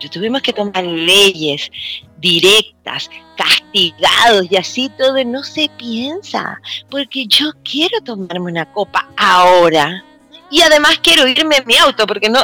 pero 0.00 0.10
tuvimos 0.10 0.40
que 0.40 0.52
tomar 0.52 0.84
leyes 0.84 1.70
directas, 2.18 3.10
castigados 3.36 4.46
y 4.50 4.56
así 4.56 4.90
todo 4.98 5.22
no 5.24 5.42
se 5.42 5.70
piensa, 5.76 6.58
porque 6.90 7.26
yo 7.26 7.52
quiero 7.64 8.00
tomarme 8.00 8.50
una 8.50 8.70
copa 8.72 9.06
ahora. 9.16 10.04
Y 10.52 10.62
además 10.62 10.98
quiero 11.00 11.28
irme 11.28 11.58
en 11.58 11.66
mi 11.66 11.76
auto, 11.76 12.08
porque 12.08 12.28
no 12.28 12.40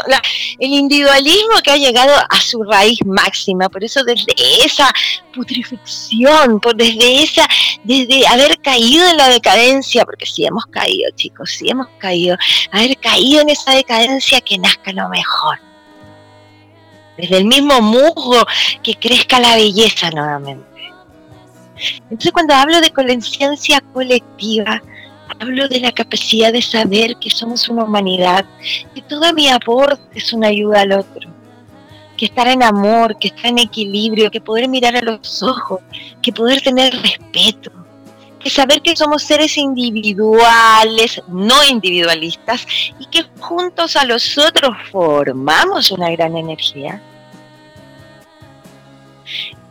el 0.60 0.72
individualismo 0.72 1.60
que 1.64 1.72
ha 1.72 1.76
llegado 1.76 2.14
a 2.30 2.40
su 2.40 2.62
raíz 2.62 3.04
máxima, 3.04 3.68
por 3.68 3.82
eso 3.82 4.04
desde 4.04 4.32
esa 4.64 4.92
putrefacción, 5.34 6.60
por 6.60 6.76
desde 6.76 7.24
esa, 7.24 7.48
desde 7.82 8.24
haber 8.28 8.60
caído 8.60 9.08
en 9.08 9.16
la 9.16 9.28
decadencia, 9.28 10.04
porque 10.04 10.24
si 10.24 10.46
hemos 10.46 10.66
caído, 10.66 11.10
chicos, 11.16 11.50
si 11.50 11.68
hemos 11.68 11.88
caído, 11.98 12.36
haber 12.70 12.96
caído 12.98 13.40
en 13.40 13.48
esa 13.48 13.72
decadencia 13.72 14.40
que 14.40 14.56
nazca 14.58 14.92
lo 14.92 15.08
mejor 15.08 15.58
desde 17.16 17.38
el 17.38 17.46
mismo 17.46 17.80
musgo, 17.80 18.44
que 18.82 18.94
crezca 18.94 19.40
la 19.40 19.56
belleza 19.56 20.10
nuevamente. 20.10 20.64
Entonces 22.04 22.32
cuando 22.32 22.54
hablo 22.54 22.80
de 22.80 22.90
conciencia 22.90 23.80
colectiva, 23.92 24.82
hablo 25.40 25.68
de 25.68 25.80
la 25.80 25.92
capacidad 25.92 26.52
de 26.52 26.62
saber 26.62 27.16
que 27.16 27.30
somos 27.30 27.68
una 27.68 27.84
humanidad, 27.84 28.44
que 28.94 29.02
todo 29.02 29.32
mi 29.32 29.48
aporte 29.48 30.18
es 30.18 30.32
una 30.32 30.48
ayuda 30.48 30.82
al 30.82 30.92
otro, 30.92 31.28
que 32.16 32.26
estar 32.26 32.48
en 32.48 32.62
amor, 32.62 33.18
que 33.18 33.28
estar 33.28 33.46
en 33.46 33.58
equilibrio, 33.58 34.30
que 34.30 34.40
poder 34.40 34.68
mirar 34.68 34.96
a 34.96 35.02
los 35.02 35.42
ojos, 35.42 35.80
que 36.22 36.32
poder 36.32 36.62
tener 36.62 36.94
respeto, 36.94 37.72
que 38.46 38.50
saber 38.50 38.80
que 38.80 38.94
somos 38.94 39.24
seres 39.24 39.58
individuales, 39.58 41.20
no 41.26 41.64
individualistas, 41.64 42.64
y 42.96 43.06
que 43.06 43.24
juntos 43.40 43.96
a 43.96 44.04
los 44.04 44.38
otros 44.38 44.70
formamos 44.92 45.90
una 45.90 46.12
gran 46.12 46.36
energía. 46.36 47.02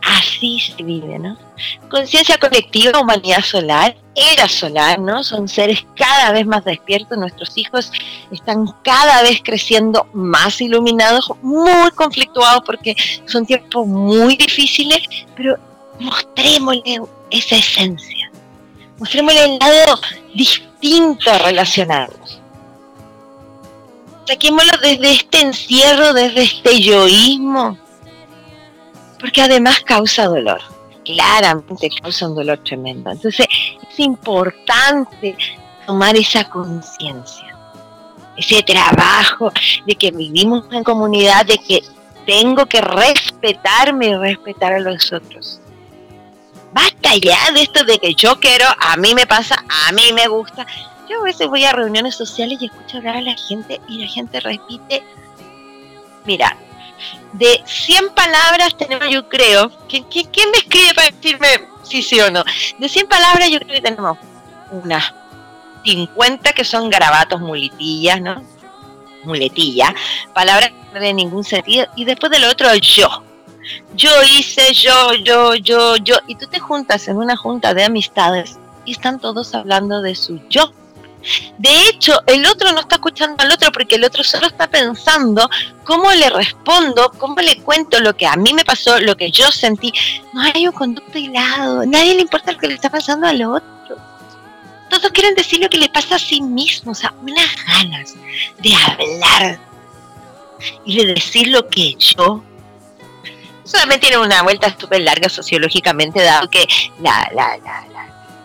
Así 0.02 0.60
se 0.60 0.84
vive, 0.84 1.18
¿no? 1.18 1.38
Conciencia 1.90 2.38
colectiva, 2.38 3.00
humanidad 3.00 3.46
solar, 3.46 3.96
era 4.14 4.50
solar, 4.50 5.00
¿no? 5.00 5.24
Son 5.24 5.48
seres 5.48 5.86
cada 5.96 6.34
vez 6.34 6.46
más 6.46 6.66
despiertos, 6.66 7.18
nuestros 7.18 7.58
hijos 7.58 7.94
están 8.30 8.68
cada 8.84 9.22
vez 9.22 9.40
creciendo 9.42 10.06
más 10.12 10.60
iluminados, 10.60 11.32
muy 11.42 11.92
conflictuados 11.92 12.64
porque 12.66 12.94
son 13.26 13.46
tiempos 13.46 13.88
muy 13.88 14.36
difíciles, 14.36 15.08
pero 15.34 15.58
mostrémosle 15.98 17.04
esa 17.32 17.56
esencia 17.56 18.26
mostrémosle 18.98 19.44
el 19.46 19.60
lado 19.60 20.00
distinto 20.34 21.32
a 21.32 21.38
relacionarnos. 21.40 22.42
Saquémoslo 24.28 24.78
desde 24.82 25.12
este 25.12 25.42
encierro, 25.42 26.14
desde 26.14 26.44
este 26.44 26.82
yoísmo, 26.82 27.78
porque 29.20 29.42
además 29.42 29.82
causa 29.82 30.26
dolor. 30.26 30.62
Claramente 31.04 31.90
causa 32.02 32.28
un 32.28 32.36
dolor 32.36 32.60
tremendo. 32.64 33.12
Entonces 33.12 33.46
es 33.48 34.00
importante 34.00 35.38
tomar 35.86 36.16
esa 36.16 36.50
conciencia, 36.50 37.56
ese 38.36 38.64
trabajo 38.64 39.52
de 39.86 39.96
que 39.96 40.10
vivimos 40.10 40.66
en 40.72 40.84
comunidad, 40.84 41.46
de 41.46 41.60
que 41.60 41.84
tengo 42.26 42.66
que 42.66 42.82
respetarme 42.82 44.08
y 44.08 44.16
respetar 44.16 44.74
a 44.74 44.80
los 44.80 45.14
otros 45.14 45.62
basta 46.76 47.16
ya 47.16 47.52
de 47.54 47.62
esto 47.62 47.86
de 47.86 47.98
que 48.00 48.14
yo 48.16 48.38
quiero, 48.38 48.66
a 48.78 48.98
mí 48.98 49.16
me 49.16 49.26
pasa, 49.26 49.64
a 49.88 49.94
mí 49.94 50.12
me 50.14 50.28
gusta. 50.28 50.68
Yo 51.10 51.22
a 51.22 51.24
veces 51.24 51.48
voy 51.48 51.64
a 51.64 51.72
reuniones 51.72 52.16
sociales 52.16 52.58
y 52.60 52.66
escucho 52.66 52.98
hablar 52.98 53.16
a 53.16 53.22
la 53.22 53.36
gente 53.36 53.80
y 53.88 54.00
la 54.00 54.08
gente 54.08 54.42
repite, 54.42 55.02
mira, 56.26 56.58
de 57.32 57.64
100 57.66 58.10
palabras 58.10 58.78
tenemos, 58.78 59.08
yo 59.10 59.30
creo, 59.30 59.72
¿quién, 59.88 60.04
me 60.52 60.58
escribe 60.58 60.94
para 60.94 61.12
decirme 61.12 61.48
si 61.84 62.02
sí 62.02 62.20
o 62.20 62.30
no? 62.30 62.44
De 62.78 62.90
100 62.90 63.08
palabras 63.08 63.50
yo 63.50 63.60
creo 63.60 63.76
que 63.76 63.82
tenemos 63.82 64.18
unas 64.72 65.14
50 65.86 66.52
que 66.52 66.66
son 66.66 66.90
garabatos, 66.90 67.40
muletillas, 67.40 68.20
¿no? 68.20 68.44
Muletillas, 69.24 69.94
palabras 70.34 70.72
de 70.94 71.14
ningún 71.14 71.46
sentido, 71.46 71.88
y 71.96 72.04
después 72.04 72.34
de 72.34 72.40
lo 72.40 72.50
otro 72.50 72.76
yo 72.76 73.25
yo 73.96 74.12
hice, 74.24 74.74
yo, 74.74 75.14
yo, 75.24 75.56
yo, 75.56 75.98
yo, 75.98 76.16
y 76.28 76.36
tú 76.36 76.48
te 76.48 76.60
juntas 76.60 77.08
en 77.08 77.18
una 77.18 77.36
junta 77.36 77.74
de 77.74 77.84
amistades 77.84 78.58
y 78.86 78.92
están 78.92 79.20
todos 79.20 79.54
hablando 79.56 80.02
de 80.02 80.16
su 80.16 80.40
yo. 80.50 80.72
De 81.58 81.90
hecho, 81.90 82.22
el 82.28 82.46
otro 82.46 82.72
no 82.72 82.82
está 82.82 82.96
escuchando 82.96 83.44
al 83.44 83.52
otro 83.52 83.72
porque 83.72 83.96
el 83.96 84.04
otro 84.04 84.24
solo 84.24 84.46
está 84.46 84.68
pensando 84.68 85.50
cómo 85.84 86.12
le 86.14 86.30
respondo, 86.30 87.12
cómo 87.18 87.42
le 87.42 87.58
cuento 87.62 88.00
lo 88.00 88.16
que 88.16 88.28
a 88.28 88.36
mí 88.36 88.54
me 88.54 88.64
pasó, 88.64 89.00
lo 89.00 89.18
que 89.18 89.32
yo 89.32 89.52
sentí. 89.52 89.92
No 90.34 90.42
hay 90.42 90.68
un 90.68 90.74
conducto 90.74 91.18
hilado, 91.18 91.86
nadie 91.86 92.14
le 92.14 92.22
importa 92.22 92.52
lo 92.52 92.60
que 92.60 92.68
le 92.68 92.76
está 92.76 92.90
pasando 92.90 93.26
al 93.26 93.42
otro. 93.42 93.98
Todos 94.90 95.10
quieren 95.12 95.34
decir 95.34 95.60
lo 95.60 95.70
que 95.70 95.80
le 95.80 95.90
pasa 95.90 96.16
a 96.16 96.20
sí 96.20 96.42
mismo, 96.42 96.92
o 96.92 96.96
sea, 96.96 97.12
unas 97.24 97.56
ganas 97.66 98.14
de 98.62 98.76
hablar 98.76 99.60
y 100.86 100.98
de 100.98 101.14
decir 101.16 101.48
lo 101.48 101.68
que 101.68 101.96
yo 101.96 102.44
solamente 103.66 104.08
tiene 104.08 104.24
una 104.24 104.44
vuelta 104.44 104.74
súper 104.80 105.02
larga 105.02 105.28
sociológicamente, 105.28 106.22
dado 106.22 106.50
que 106.50 106.66
la, 107.02 107.30
la, 107.34 107.58
la, 107.58 107.86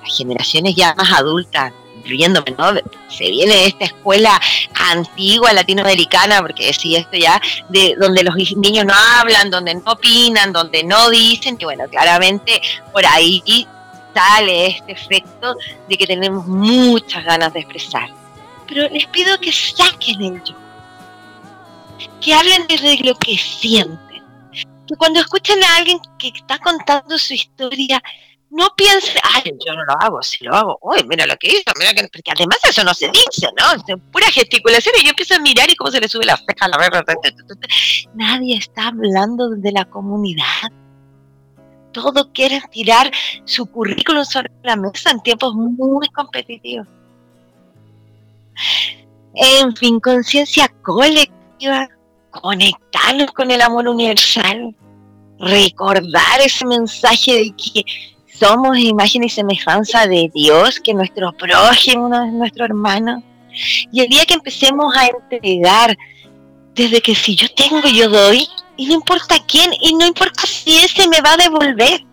las 0.03 0.17
generaciones 0.17 0.75
ya 0.75 0.95
más 0.95 1.12
adultas, 1.12 1.73
incluyéndome, 1.99 2.55
¿no? 2.59 2.73
Se 3.09 3.31
viene 3.31 3.55
de 3.55 3.67
esta 3.67 3.85
escuela 3.85 4.41
antigua 4.75 5.53
latinoamericana, 5.53 6.41
porque 6.41 6.73
sí, 6.73 6.97
esto 6.97 7.17
ya, 7.17 7.41
de 7.69 7.95
donde 8.00 8.25
los 8.25 8.35
niños 8.57 8.87
no 8.87 8.95
hablan, 8.95 9.50
donde 9.50 9.75
no 9.75 9.93
opinan, 9.93 10.53
donde 10.53 10.83
no 10.83 11.11
dicen, 11.11 11.57
y 11.61 11.65
bueno, 11.65 11.85
claramente 11.89 12.61
por 12.93 13.05
ahí 13.05 13.67
sale 14.15 14.67
este 14.69 14.93
efecto 14.93 15.55
de 15.89 15.99
que 15.99 16.07
tenemos 16.07 16.47
muchas 16.47 17.25
ganas 17.25 17.53
de 17.53 17.61
expresar. 17.61 18.09
Pero 18.67 18.89
les 18.89 19.07
pido 19.07 19.39
que 19.39 19.53
saquen 19.53 20.23
el 20.23 20.43
yo, 20.43 20.55
que 22.21 22.33
hablen 22.33 22.67
desde 22.67 22.97
lo 23.05 23.15
que 23.17 23.37
sienten 23.37 24.10
cuando 24.97 25.20
escuchen 25.20 25.62
a 25.62 25.76
alguien 25.76 25.99
que 26.18 26.28
está 26.28 26.59
contando 26.59 27.18
su 27.18 27.35
historia, 27.35 28.02
no 28.50 28.68
piensen, 28.76 29.16
ay, 29.23 29.52
yo 29.64 29.75
no 29.75 29.85
lo 29.85 29.92
hago, 30.00 30.23
si 30.23 30.44
lo 30.44 30.54
hago, 30.54 30.78
uy, 30.82 31.04
mira 31.09 31.25
lo 31.25 31.37
que 31.37 31.49
hizo, 31.49 31.73
mira 31.78 31.94
que, 31.94 32.09
porque 32.09 32.32
además 32.32 32.59
eso 32.64 32.82
no 32.82 32.92
se 32.92 33.09
dice, 33.09 33.49
¿no? 33.56 33.73
Es 33.73 34.00
pura 34.11 34.26
gesticulación 34.26 34.94
y 34.99 35.04
yo 35.04 35.11
empiezo 35.11 35.37
a 35.37 35.38
mirar 35.38 35.70
y 35.70 35.76
cómo 35.76 35.90
se 35.90 36.00
le 36.00 36.09
sube 36.09 36.25
la 36.25 36.37
ceja, 36.37 36.66
la 36.68 37.04
Nadie 38.14 38.56
está 38.56 38.88
hablando 38.88 39.50
de 39.50 39.73
la 39.73 39.85
comunidad. 39.85 40.73
Todos 41.92 42.28
quieren 42.35 42.62
tirar 42.70 43.11
su 43.44 43.66
currículum 43.66 44.25
sobre 44.25 44.50
la 44.62 44.76
mesa 44.76 45.12
en 45.12 45.20
tiempos 45.20 45.54
muy 45.54 46.09
competitivos. 46.09 46.88
En 49.35 49.76
fin, 49.76 50.00
conciencia 50.00 50.68
colectiva, 50.82 51.88
conectarnos 52.31 53.31
con 53.33 53.51
el 53.51 53.61
amor 53.61 53.89
universal, 53.89 54.75
recordar 55.39 56.41
ese 56.41 56.67
mensaje 56.67 57.33
de 57.33 57.55
que 57.57 57.85
somos 58.39 58.79
imagen 58.79 59.25
y 59.25 59.29
semejanza 59.29 60.07
de 60.07 60.31
Dios, 60.35 60.81
que 60.81 60.95
nuestro 60.95 61.33
prójimo 61.33 62.15
es 62.15 62.33
nuestro 62.33 62.65
hermano. 62.65 63.23
Y 63.93 64.01
el 64.01 64.09
día 64.09 64.25
que 64.25 64.35
empecemos 64.35 64.95
a 64.97 65.07
entregar 65.07 65.97
desde 66.75 67.01
que 67.01 67.15
si 67.15 67.37
yo 67.37 67.49
tengo, 67.55 67.81
yo 67.89 68.09
doy, 68.09 68.49
y 68.77 68.87
no 68.87 68.95
importa 68.95 69.37
quién, 69.47 69.71
y 69.83 69.95
no 69.95 70.07
importa 70.07 70.47
si 70.47 70.79
ese 70.79 71.07
me 71.09 71.21
va 71.21 71.35
a 71.35 71.37
devolver. 71.37 72.05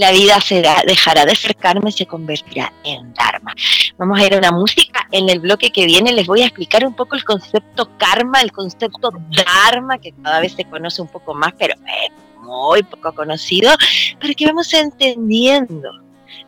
La 0.00 0.12
vida 0.12 0.40
será, 0.40 0.82
dejará 0.86 1.26
de 1.26 1.34
ser 1.34 1.54
y 1.86 1.92
se 1.92 2.06
convertirá 2.06 2.72
en 2.84 3.12
dharma. 3.12 3.52
Vamos 3.98 4.18
a 4.18 4.24
ir 4.24 4.34
a 4.34 4.38
una 4.38 4.50
música. 4.50 5.06
En 5.12 5.28
el 5.28 5.40
bloque 5.40 5.70
que 5.70 5.84
viene 5.84 6.14
les 6.14 6.26
voy 6.26 6.40
a 6.40 6.46
explicar 6.46 6.86
un 6.86 6.94
poco 6.94 7.16
el 7.16 7.22
concepto 7.22 7.86
karma, 7.98 8.40
el 8.40 8.50
concepto 8.50 9.10
dharma, 9.44 9.98
que 9.98 10.12
cada 10.22 10.40
vez 10.40 10.54
se 10.54 10.64
conoce 10.64 11.02
un 11.02 11.08
poco 11.08 11.34
más, 11.34 11.52
pero 11.58 11.74
es 11.74 12.12
muy 12.40 12.82
poco 12.82 13.12
conocido, 13.12 13.72
para 14.18 14.32
que 14.32 14.46
vamos 14.46 14.72
entendiendo 14.72 15.90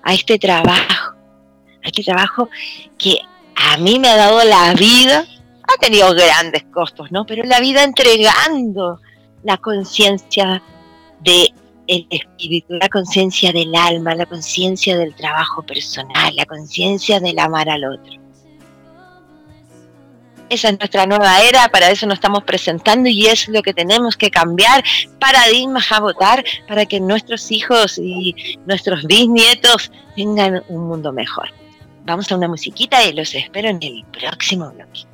a 0.03 0.15
este 0.15 0.39
trabajo, 0.39 1.15
a 1.85 1.89
este 1.89 2.03
trabajo 2.03 2.49
que 2.97 3.19
a 3.55 3.77
mí 3.77 3.99
me 3.99 4.09
ha 4.09 4.17
dado 4.17 4.43
la 4.45 4.73
vida 4.73 5.27
ha 5.63 5.79
tenido 5.79 6.15
grandes 6.15 6.65
costos, 6.73 7.13
¿no? 7.13 7.27
Pero 7.27 7.45
la 7.45 7.61
vida 7.61 7.85
entregando 7.85 8.99
la 9.43 9.59
conciencia 9.59 10.63
del 11.87 12.07
espíritu, 12.11 12.75
la 12.75 12.89
conciencia 12.89 13.53
del 13.53 13.75
alma, 13.75 14.15
la 14.15 14.27
conciencia 14.27 14.97
del 14.97 15.15
trabajo 15.15 15.63
personal, 15.63 16.35
la 16.37 16.47
conciencia 16.47 17.21
del 17.21 17.39
amar 17.39 17.69
al 17.69 17.85
otro. 17.85 18.23
Esa 20.49 20.69
es 20.69 20.79
nuestra 20.79 21.07
nueva 21.07 21.41
era, 21.41 21.67
para 21.69 21.91
eso 21.91 22.07
nos 22.07 22.17
estamos 22.17 22.45
presentando 22.45 23.09
y 23.09 23.27
es 23.27 23.49
lo 23.49 23.63
que 23.63 23.73
tenemos 23.73 24.19
que 24.19 24.31
cambiar, 24.31 24.85
paradigmas 25.19 25.91
a 25.91 26.01
votar 26.01 26.45
para 26.69 26.85
que 26.85 27.01
nuestros 27.01 27.51
hijos 27.51 27.97
y 27.97 28.35
nuestros 28.67 29.05
bisnietos 29.05 29.91
tengan 30.15 30.63
un 30.69 30.89
mundo 30.89 31.11
mejor. 31.11 31.49
Vamos 32.05 32.31
a 32.31 32.37
una 32.37 32.49
musiquita 32.49 33.03
y 33.03 33.15
los 33.15 33.35
espero 33.35 33.71
en 33.71 33.83
el 33.83 34.05
próximo 34.13 34.71
bloque. 34.73 35.12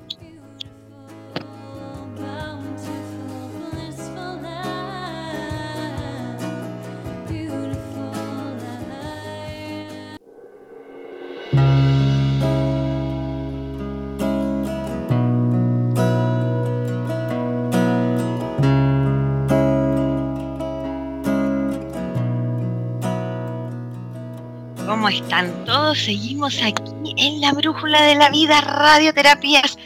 ¿Cómo 25.09 25.23
están 25.23 25.65
todos? 25.65 25.99
Seguimos 25.99 26.61
aquí 26.62 27.15
en 27.17 27.41
la 27.41 27.53
Brújula 27.53 28.03
de 28.03 28.15
la 28.17 28.29
Vida, 28.29 28.61
Radioterapias 28.61 29.79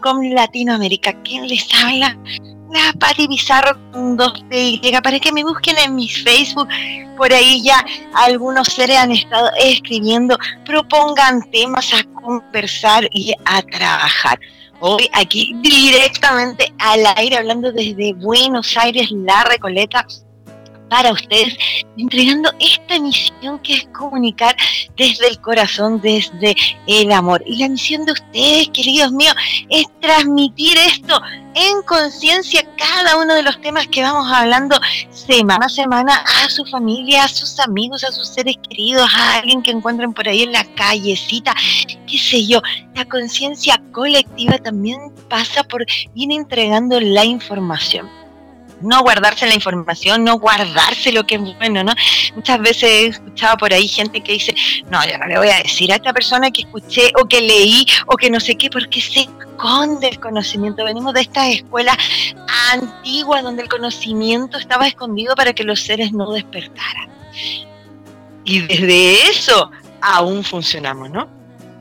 con 0.00 0.32
Latinoamérica. 0.32 1.20
¿Quién 1.24 1.48
les 1.48 1.66
habla? 1.74 2.16
La 2.72 2.92
Pati 3.00 3.26
Bizarro 3.26 3.76
con 3.90 4.16
dos 4.16 4.32
Para 5.02 5.18
que 5.18 5.32
me 5.32 5.42
busquen 5.42 5.76
en 5.78 5.96
mi 5.96 6.08
Facebook. 6.08 6.68
Por 7.16 7.32
ahí 7.32 7.60
ya 7.64 7.84
algunos 8.14 8.68
seres 8.68 8.98
han 8.98 9.10
estado 9.10 9.50
escribiendo. 9.58 10.38
Propongan 10.64 11.50
temas 11.50 11.92
a 11.92 12.04
conversar 12.22 13.08
y 13.10 13.34
a 13.46 13.62
trabajar. 13.62 14.38
Hoy 14.78 15.10
aquí 15.12 15.56
directamente 15.60 16.72
al 16.78 17.00
aire, 17.16 17.36
hablando 17.36 17.72
desde 17.72 18.12
Buenos 18.12 18.76
Aires, 18.76 19.10
La 19.10 19.42
Recoleta, 19.42 20.06
para 20.90 21.12
ustedes, 21.12 21.56
entregando 21.96 22.52
esta 22.58 22.98
misión 22.98 23.58
que 23.60 23.74
es 23.74 23.88
comunicar 23.96 24.54
desde 24.96 25.28
el 25.28 25.40
corazón, 25.40 26.00
desde 26.00 26.54
el 26.86 27.12
amor. 27.12 27.42
Y 27.46 27.56
la 27.56 27.68
misión 27.68 28.04
de 28.04 28.12
ustedes, 28.12 28.68
queridos 28.70 29.12
míos, 29.12 29.34
es 29.70 29.86
transmitir 30.00 30.76
esto 30.76 31.18
en 31.54 31.82
conciencia 31.82 32.66
cada 32.76 33.16
uno 33.16 33.34
de 33.34 33.42
los 33.42 33.60
temas 33.60 33.86
que 33.86 34.02
vamos 34.02 34.30
hablando 34.30 34.78
semana 35.10 35.66
a 35.66 35.68
semana 35.68 36.24
a 36.44 36.50
su 36.50 36.64
familia, 36.66 37.24
a 37.24 37.28
sus 37.28 37.58
amigos, 37.60 38.04
a 38.04 38.12
sus 38.12 38.28
seres 38.28 38.56
queridos, 38.68 39.08
a 39.14 39.36
alguien 39.36 39.62
que 39.62 39.70
encuentren 39.70 40.12
por 40.12 40.28
ahí 40.28 40.42
en 40.42 40.52
la 40.52 40.64
callecita, 40.74 41.54
qué 42.06 42.18
sé 42.18 42.46
yo. 42.46 42.60
La 42.94 43.04
conciencia 43.04 43.80
colectiva 43.92 44.58
también 44.58 45.12
pasa 45.28 45.62
por 45.62 45.86
ir 46.14 46.32
entregando 46.32 47.00
la 47.00 47.24
información 47.24 48.19
no 48.80 49.02
guardarse 49.02 49.46
la 49.46 49.54
información, 49.54 50.24
no 50.24 50.38
guardarse 50.38 51.12
lo 51.12 51.24
que 51.24 51.36
es 51.36 51.56
bueno, 51.56 51.84
¿no? 51.84 51.92
Muchas 52.34 52.60
veces 52.60 52.82
he 52.82 53.06
escuchado 53.06 53.56
por 53.56 53.72
ahí 53.72 53.88
gente 53.88 54.20
que 54.20 54.32
dice, 54.32 54.54
no, 54.90 55.04
yo 55.06 55.18
no 55.18 55.26
le 55.26 55.38
voy 55.38 55.48
a 55.48 55.58
decir 55.58 55.92
a 55.92 55.96
esta 55.96 56.12
persona 56.12 56.50
que 56.50 56.62
escuché 56.62 57.12
o 57.20 57.26
que 57.26 57.40
leí 57.40 57.86
o 58.06 58.16
que 58.16 58.30
no 58.30 58.40
sé 58.40 58.56
qué, 58.56 58.70
porque 58.70 59.00
se 59.00 59.20
esconde 59.20 60.08
el 60.08 60.20
conocimiento. 60.20 60.84
Venimos 60.84 61.14
de 61.14 61.22
estas 61.22 61.48
escuelas 61.48 61.96
antiguas 62.72 63.42
donde 63.42 63.62
el 63.62 63.68
conocimiento 63.68 64.58
estaba 64.58 64.86
escondido 64.86 65.34
para 65.34 65.52
que 65.52 65.64
los 65.64 65.80
seres 65.80 66.12
no 66.12 66.30
despertaran. 66.32 67.10
Y 68.44 68.60
desde 68.60 69.30
eso 69.30 69.70
aún 70.00 70.42
funcionamos, 70.42 71.10
¿no? 71.10 71.39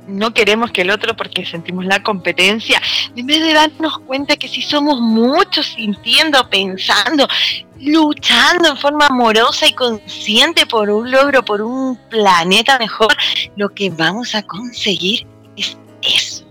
No 0.09 0.33
queremos 0.33 0.71
que 0.71 0.81
el 0.81 0.91
otro, 0.91 1.15
porque 1.15 1.45
sentimos 1.45 1.85
la 1.85 2.01
competencia, 2.01 2.81
en 3.15 3.25
vez 3.25 3.41
de 3.41 3.53
darnos 3.53 3.99
cuenta 3.99 4.35
que 4.35 4.47
si 4.47 4.61
somos 4.61 4.99
muchos 4.99 5.67
sintiendo, 5.67 6.49
pensando, 6.49 7.27
luchando 7.79 8.69
en 8.69 8.77
forma 8.77 9.07
amorosa 9.07 9.67
y 9.67 9.73
consciente 9.73 10.65
por 10.65 10.89
un 10.89 11.11
logro, 11.11 11.43
por 11.43 11.61
un 11.61 11.95
planeta 12.09 12.77
mejor, 12.79 13.15
lo 13.55 13.69
que 13.69 13.89
vamos 13.89 14.35
a 14.35 14.43
conseguir 14.43 15.25
es 15.55 15.77
eso. 16.01 16.45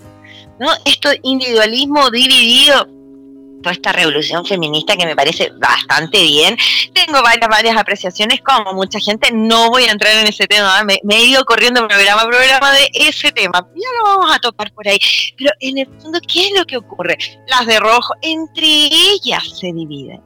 ¿no? 0.59 0.69
Esto 0.85 1.11
individualismo 1.23 2.11
dividido 2.11 2.98
toda 3.63 3.73
esta 3.73 3.93
revolución 3.93 4.45
feminista 4.45 4.97
que 4.97 5.07
me 5.07 5.17
parece 5.17 5.51
bastante 5.59 6.23
bien. 6.23 6.57
Tengo 6.93 7.23
varias, 7.23 7.49
varias 7.49 7.77
apreciaciones, 7.77 8.41
como 8.43 8.73
mucha 8.75 8.99
gente, 9.01 9.31
no 9.33 9.71
voy 9.71 9.85
a 9.85 9.93
entrar 9.93 10.15
en 10.17 10.27
ese 10.27 10.47
tema, 10.47 10.83
me, 10.85 11.01
he 11.11 11.25
ido 11.25 11.45
corriendo 11.45 11.87
programa 11.87 12.23
a 12.23 12.27
programa 12.29 12.73
de 12.73 12.91
ese 12.95 13.33
tema, 13.33 13.67
ya 13.75 13.89
lo 13.99 14.05
vamos 14.05 14.35
a 14.35 14.39
tocar 14.39 14.73
por 14.73 14.87
ahí. 14.89 14.99
Pero 15.37 15.51
en 15.61 15.79
el 15.79 15.87
fondo, 16.01 16.19
¿qué 16.27 16.47
es 16.47 16.53
lo 16.59 16.65
que 16.65 16.77
ocurre? 16.77 17.19
Las 17.49 17.67
de 17.67 17.79
rojo, 17.79 18.15
entre 18.23 18.67
ellas 18.67 19.45
se 19.59 19.73
dividen. 19.73 20.23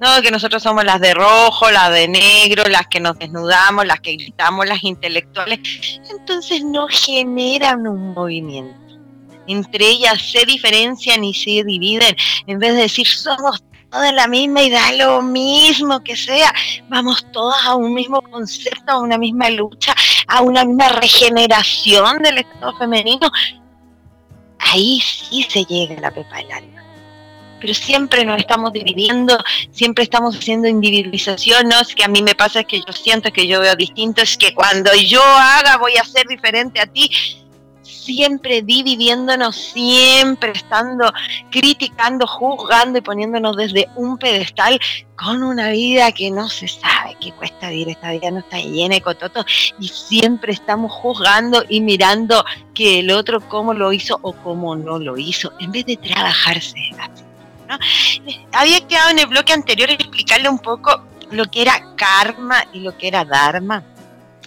No, 0.00 0.20
que 0.22 0.32
nosotros 0.32 0.60
somos 0.60 0.84
las 0.84 1.00
de 1.00 1.14
rojo, 1.14 1.70
las 1.70 1.92
de 1.92 2.08
negro, 2.08 2.64
las 2.68 2.88
que 2.88 2.98
nos 2.98 3.16
desnudamos, 3.16 3.86
las 3.86 4.00
que 4.00 4.14
gritamos, 4.14 4.66
las 4.66 4.82
intelectuales. 4.82 6.00
Entonces 6.10 6.64
no 6.64 6.88
generan 6.88 7.86
un 7.86 8.12
movimiento 8.12 8.87
entre 9.48 9.88
ellas 9.88 10.22
se 10.30 10.44
diferencian 10.44 11.24
y 11.24 11.34
se 11.34 11.64
dividen, 11.64 12.14
en 12.46 12.58
vez 12.58 12.74
de 12.74 12.82
decir 12.82 13.06
somos 13.06 13.62
todas 13.90 14.12
la 14.12 14.28
misma 14.28 14.62
y 14.62 14.70
da 14.70 14.92
lo 14.92 15.22
mismo 15.22 16.02
que 16.02 16.16
sea, 16.16 16.52
vamos 16.88 17.26
todas 17.32 17.64
a 17.64 17.74
un 17.74 17.94
mismo 17.94 18.20
concepto, 18.22 18.92
a 18.92 18.98
una 18.98 19.18
misma 19.18 19.50
lucha, 19.50 19.94
a 20.26 20.42
una 20.42 20.64
misma 20.64 20.88
regeneración 20.88 22.22
del 22.22 22.38
Estado 22.38 22.76
femenino, 22.76 23.30
ahí 24.58 25.00
sí 25.00 25.46
se 25.48 25.64
llega 25.64 26.00
la 26.00 26.10
pepa 26.10 26.36
del 26.36 26.52
alma. 26.52 26.84
Pero 27.60 27.74
siempre 27.74 28.24
nos 28.24 28.38
estamos 28.38 28.72
dividiendo, 28.72 29.36
siempre 29.72 30.04
estamos 30.04 30.36
haciendo 30.36 30.68
individualización, 30.68 31.68
¿no? 31.68 31.80
Es 31.80 31.92
que 31.92 32.04
a 32.04 32.08
mí 32.08 32.22
me 32.22 32.36
pasa 32.36 32.60
es 32.60 32.66
que 32.66 32.78
yo 32.78 32.92
siento 32.92 33.32
que 33.32 33.48
yo 33.48 33.60
veo 33.60 33.74
distinto, 33.74 34.22
es 34.22 34.36
que 34.36 34.54
cuando 34.54 34.94
yo 34.94 35.20
haga 35.24 35.76
voy 35.76 35.96
a 35.96 36.04
ser 36.04 36.28
diferente 36.28 36.80
a 36.80 36.86
ti 36.86 37.10
siempre 37.88 38.62
dividiéndonos, 38.62 39.56
siempre 39.56 40.52
estando 40.52 41.10
criticando, 41.50 42.26
juzgando 42.26 42.98
y 42.98 43.02
poniéndonos 43.02 43.56
desde 43.56 43.88
un 43.96 44.18
pedestal 44.18 44.78
con 45.16 45.42
una 45.42 45.70
vida 45.70 46.12
que 46.12 46.30
no 46.30 46.48
se 46.48 46.68
sabe 46.68 47.16
qué 47.20 47.32
cuesta 47.32 47.70
vivir, 47.70 47.90
esta 47.90 48.12
vida 48.12 48.30
no 48.30 48.38
está 48.38 48.58
llena 48.58 48.94
de 48.96 49.00
cototos 49.00 49.44
y 49.80 49.88
siempre 49.88 50.52
estamos 50.52 50.92
juzgando 50.92 51.64
y 51.68 51.80
mirando 51.80 52.44
que 52.74 53.00
el 53.00 53.10
otro 53.10 53.40
cómo 53.40 53.74
lo 53.74 53.92
hizo 53.92 54.18
o 54.22 54.32
cómo 54.32 54.76
no 54.76 54.98
lo 54.98 55.18
hizo, 55.18 55.52
en 55.58 55.72
vez 55.72 55.86
de 55.86 55.96
trabajarse. 55.96 56.76
Había 58.52 58.86
quedado 58.86 59.10
en 59.10 59.18
el 59.18 59.26
bloque 59.26 59.52
anterior 59.52 59.90
explicarle 59.90 60.48
un 60.48 60.58
poco 60.58 61.02
lo 61.30 61.44
que 61.46 61.62
era 61.62 61.94
karma 61.96 62.64
y 62.72 62.80
lo 62.80 62.96
que 62.96 63.08
era 63.08 63.24
dharma 63.24 63.82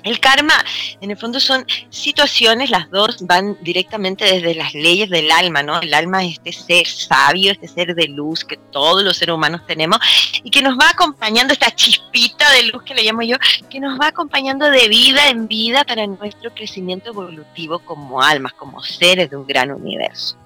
el 0.04 0.20
karma, 0.20 0.54
en 1.00 1.12
el 1.12 1.18
fondo, 1.18 1.40
son 1.40 1.66
situaciones, 1.90 2.70
las 2.70 2.90
dos 2.90 3.18
van 3.22 3.58
directamente 3.62 4.26
desde 4.26 4.56
las 4.56 4.74
leyes 4.74 5.10
del 5.10 5.32
alma, 5.32 5.64
¿no? 5.64 5.80
El 5.80 5.94
alma 5.94 6.24
es 6.24 6.34
este 6.34 6.54
ser 6.54 6.88
sabio, 6.88 7.52
este 7.52 7.68
ser 7.68 7.96
de 7.96 8.08
luz 8.08 8.44
que 8.44 8.58
todos 8.58 9.04
los 9.04 9.18
seres 9.18 9.36
humanos 9.36 9.62
tenemos 9.68 10.00
y 10.44 10.50
que 10.50 10.62
nos 10.62 10.78
va 10.78 10.90
acompañando, 10.90 11.54
esta 11.54 11.74
chispita 11.74 12.50
de 12.52 12.64
luz 12.64 12.84
que 12.84 12.94
le 12.94 13.04
llamo 13.04 13.22
yo, 13.22 13.38
que 13.70 13.80
nos 13.80 14.00
va 14.00 14.08
acompañando 14.08 14.70
de 14.70 14.88
vida 14.88 15.30
en 15.30 15.48
vida 15.48 15.84
para 15.84 16.08
nuestro 16.08 16.54
crecimiento 16.54 17.10
evolutivo 17.10 17.80
como 17.80 18.22
almas, 18.22 18.54
como 18.54 18.82
seres 18.84 19.30
de 19.30 19.38
un 19.38 19.46
gran 19.46 19.72
universo. 19.72 20.38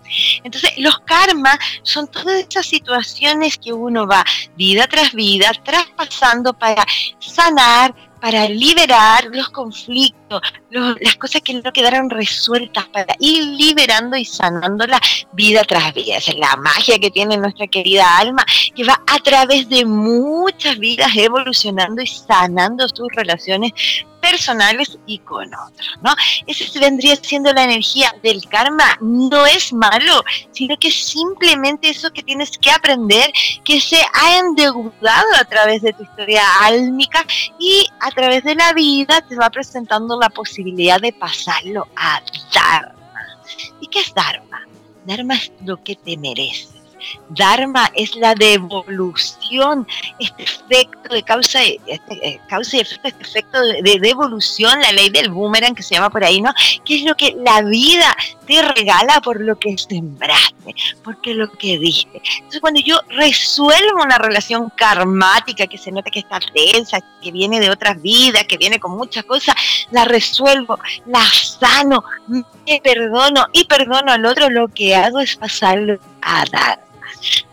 Entonces, 0.43 0.71
los 0.77 0.99
karmas 0.99 1.57
son 1.83 2.07
todas 2.07 2.45
esas 2.47 2.65
situaciones 2.65 3.57
que 3.57 3.73
uno 3.73 4.07
va 4.07 4.23
vida 4.55 4.87
tras 4.87 5.13
vida 5.13 5.51
traspasando 5.63 6.53
para 6.53 6.85
sanar, 7.19 7.93
para 8.25 8.49
liberar 8.49 9.25
los 9.31 9.49
conflictos, 9.49 10.15
las 10.69 11.15
cosas 11.15 11.41
que 11.41 11.53
no 11.53 11.71
quedaron 11.71 12.09
resueltas, 12.09 12.85
para 12.85 13.15
ir 13.19 13.43
liberando 13.43 14.17
y 14.17 14.25
sanando 14.25 14.85
la 14.87 14.99
vida 15.33 15.63
tras 15.63 15.93
vida. 15.93 16.17
Esa 16.17 16.31
es 16.31 16.37
la 16.37 16.55
magia 16.57 16.99
que 16.99 17.11
tiene 17.11 17.37
nuestra 17.37 17.67
querida 17.67 18.17
alma, 18.17 18.45
que 18.75 18.83
va 18.83 19.01
a 19.07 19.19
través 19.19 19.69
de 19.69 19.85
muchas 19.85 20.77
vidas 20.77 21.15
evolucionando 21.15 22.01
y 22.01 22.07
sanando 22.07 22.87
sus 22.89 23.07
relaciones 23.13 23.73
personales 24.25 24.97
y 25.05 25.19
con 25.19 25.53
otros, 25.53 25.87
¿no? 26.01 26.15
Esa 26.47 26.79
vendría 26.79 27.15
siendo 27.15 27.53
la 27.53 27.63
energía 27.63 28.13
del 28.23 28.43
karma. 28.49 28.97
No 29.01 29.45
es 29.45 29.71
malo, 29.71 30.23
sino 30.51 30.75
que 30.77 30.89
simplemente 30.89 31.89
eso 31.89 32.11
que 32.11 32.23
tienes 32.23 32.57
que 32.57 32.71
aprender, 32.71 33.31
que 33.63 33.79
se 33.79 33.97
ha 33.97 34.39
endeudado 34.39 35.35
a 35.39 35.45
través 35.45 35.83
de 35.83 35.93
tu 35.93 36.03
historia 36.03 36.43
álmica 36.61 37.25
y 37.59 37.87
a 37.99 38.09
través 38.11 38.43
de 38.43 38.55
la 38.55 38.73
vida 38.73 39.21
te 39.21 39.35
va 39.35 39.49
presentando 39.49 40.14
la 40.19 40.29
posibilidad 40.29 40.99
de 40.99 41.13
pasarlo 41.13 41.87
a 41.95 42.21
Dharma. 42.53 43.39
¿Y 43.79 43.87
qué 43.87 43.99
es 43.99 44.13
Dharma? 44.13 44.67
Dharma 45.05 45.35
es 45.35 45.51
lo 45.63 45.83
que 45.83 45.95
te 45.95 46.17
mereces. 46.17 46.74
Dharma 47.29 47.91
es 47.95 48.15
la 48.15 48.35
devolución, 48.35 49.87
este 50.19 50.43
efecto 50.43 51.13
de 51.13 51.23
causa, 51.23 51.63
este, 51.63 52.27
eh, 52.27 52.39
causa 52.47 52.77
y 52.77 52.79
efecto, 52.81 53.07
este 53.07 53.23
efecto 53.23 53.59
de, 53.61 53.99
devolución, 53.99 54.79
la 54.81 54.91
ley 54.91 55.09
del 55.09 55.29
boomerang 55.29 55.75
que 55.75 55.83
se 55.83 55.95
llama 55.95 56.09
por 56.09 56.23
ahí, 56.23 56.41
¿no? 56.41 56.53
Que 56.83 56.97
es 56.97 57.03
lo 57.03 57.15
que 57.15 57.35
la 57.37 57.61
vida 57.61 58.15
te 58.45 58.61
regala 58.61 59.21
por 59.21 59.41
lo 59.41 59.57
que 59.57 59.77
sembraste, 59.77 60.75
porque 61.03 61.33
lo 61.33 61.51
que 61.51 61.77
diste. 61.79 62.21
Entonces 62.37 62.61
cuando 62.61 62.79
yo 62.81 62.99
resuelvo 63.09 64.03
una 64.03 64.17
relación 64.17 64.71
karmática 64.75 65.67
que 65.67 65.77
se 65.77 65.91
nota 65.91 66.11
que 66.11 66.19
está 66.19 66.39
tensa, 66.39 66.99
que 67.21 67.31
viene 67.31 67.59
de 67.59 67.69
otras 67.69 68.01
vidas, 68.01 68.45
que 68.45 68.57
viene 68.57 68.79
con 68.79 68.95
muchas 68.95 69.23
cosas, 69.25 69.55
la 69.91 70.05
resuelvo, 70.05 70.79
la 71.05 71.23
sano, 71.23 72.03
me 72.27 72.81
perdono 72.83 73.47
y 73.51 73.65
perdono 73.65 74.11
al 74.11 74.25
otro, 74.25 74.49
lo 74.49 74.67
que 74.67 74.95
hago 74.95 75.19
es 75.19 75.35
pasarlo 75.35 75.99
a 76.25 76.43
dar 76.51 76.85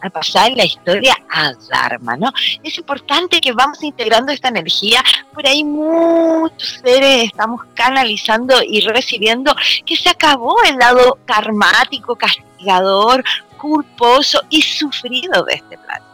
a 0.00 0.10
pasar 0.10 0.52
la 0.52 0.64
historia 0.64 1.16
a 1.30 1.52
Dharma, 1.70 2.16
¿no? 2.16 2.32
Es 2.62 2.76
importante 2.78 3.40
que 3.40 3.52
vamos 3.52 3.82
integrando 3.82 4.32
esta 4.32 4.48
energía, 4.48 5.02
por 5.32 5.46
ahí 5.46 5.64
muchos 5.64 6.80
seres 6.84 7.24
estamos 7.24 7.62
canalizando 7.74 8.62
y 8.62 8.80
recibiendo 8.80 9.54
que 9.86 9.96
se 9.96 10.10
acabó 10.10 10.56
el 10.64 10.76
lado 10.76 11.18
karmático, 11.24 12.16
castigador, 12.16 13.24
culposo 13.56 14.42
y 14.50 14.62
sufrido 14.62 15.44
de 15.44 15.54
este 15.54 15.78
planeta. 15.78 16.06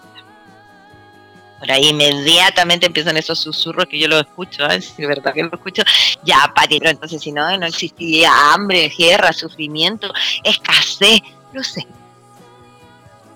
Por 1.58 1.72
ahí 1.72 1.88
inmediatamente 1.88 2.86
empiezan 2.86 3.16
esos 3.16 3.40
susurros 3.40 3.86
que 3.86 3.98
yo 3.98 4.06
los 4.06 4.20
escucho, 4.20 4.64
¿eh? 4.70 4.76
es 4.76 4.96
verdad 4.96 5.34
que 5.34 5.42
lo 5.42 5.50
escucho, 5.52 5.82
ya, 6.22 6.52
Pati, 6.54 6.78
entonces 6.80 7.20
si 7.20 7.32
no, 7.32 7.56
no 7.56 7.66
existiría 7.66 8.30
hambre, 8.52 8.92
guerra, 8.96 9.32
sufrimiento, 9.32 10.12
escasez, 10.44 11.20
lo 11.52 11.64
sé, 11.64 11.84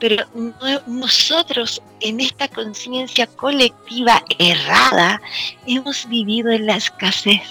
pero 0.03 0.27
nosotros 0.89 1.81
en 2.01 2.19
esta 2.19 2.49
conciencia 2.49 3.25
colectiva 3.29 4.21
errada 4.37 5.23
hemos 5.65 6.09
vivido 6.09 6.51
en 6.51 6.67
la 6.67 6.75
escasez, 6.75 7.49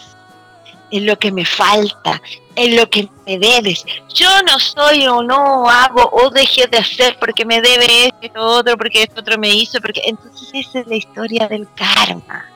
en 0.92 1.06
lo 1.06 1.18
que 1.18 1.32
me 1.32 1.46
falta, 1.46 2.22
en 2.58 2.76
lo 2.76 2.90
que 2.90 3.08
me 3.26 3.40
debes. 3.40 3.86
Yo 4.14 4.28
no 4.46 4.60
soy 4.60 5.08
o 5.08 5.24
no 5.24 5.70
hago 5.70 6.10
o 6.12 6.30
dejé 6.30 6.68
de 6.68 6.80
hacer 6.80 7.16
porque 7.22 7.46
me 7.46 7.62
debe 7.62 8.12
esto, 8.22 8.42
otro, 8.42 8.76
porque 8.76 9.04
esto 9.04 9.22
otro 9.22 9.38
me 9.38 9.48
hizo, 9.48 9.80
porque 9.80 10.02
entonces 10.04 10.50
esa 10.54 10.80
es 10.80 10.88
la 10.88 10.98
historia 10.98 11.48
del 11.48 11.70
karma. 11.74 12.48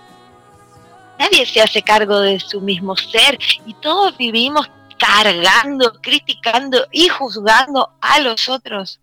Nadie 1.17 1.45
se 1.45 1.61
hace 1.61 1.81
cargo 1.81 2.19
de 2.19 2.41
su 2.41 2.59
mismo 2.59 2.97
ser 2.97 3.39
y 3.65 3.73
todos 3.75 4.17
vivimos 4.17 4.69
cargando, 4.97 5.93
criticando 6.01 6.85
y 6.91 7.07
juzgando 7.07 7.91
a 8.01 8.19
los 8.19 8.49
otros 8.49 8.99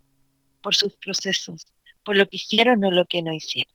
por 0.63 0.75
sus 0.75 0.95
procesos, 0.95 1.67
por 2.05 2.17
lo 2.17 2.29
que 2.29 2.37
hicieron 2.37 2.83
o 2.85 2.91
lo 2.91 3.05
que 3.05 3.23
no 3.23 3.33
hicieron. 3.33 3.73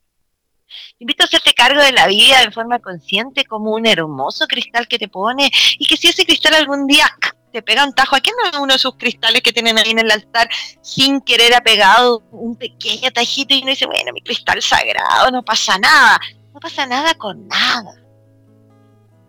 Invito 0.99 1.23
a 1.23 1.27
hacerte 1.27 1.53
cargo 1.53 1.81
de 1.81 1.91
la 1.91 2.07
vida 2.07 2.43
en 2.43 2.51
forma 2.51 2.79
consciente 2.79 3.45
como 3.45 3.71
un 3.71 3.85
hermoso 3.85 4.47
cristal 4.47 4.87
que 4.87 4.99
te 4.99 5.07
pone 5.07 5.49
y 5.77 5.85
que 5.85 5.97
si 5.97 6.07
ese 6.07 6.25
cristal 6.25 6.55
algún 6.55 6.87
día 6.87 7.05
te 7.51 7.61
pega 7.61 7.85
un 7.85 7.93
tajo, 7.93 8.15
¿a 8.15 8.19
quién 8.19 8.35
no 8.41 8.49
es 8.49 8.57
uno 8.57 8.73
de 8.73 8.75
esos 8.75 8.95
cristales 8.97 9.41
que 9.41 9.53
tienen 9.53 9.77
ahí 9.77 9.91
en 9.91 9.99
el 9.99 10.11
altar 10.11 10.49
sin 10.81 11.21
querer 11.21 11.55
ha 11.55 11.61
pegado 11.61 12.21
un 12.31 12.55
pequeño 12.55 13.11
tajito 13.11 13.53
y 13.53 13.61
uno 13.61 13.69
dice, 13.69 13.85
bueno, 13.85 14.11
mi 14.13 14.21
cristal 14.21 14.61
sagrado, 14.61 15.31
no 15.31 15.43
pasa 15.43 15.77
nada, 15.77 16.19
no 16.53 16.59
pasa 16.59 16.85
nada 16.85 17.13
con 17.13 17.47
nada. 17.47 17.93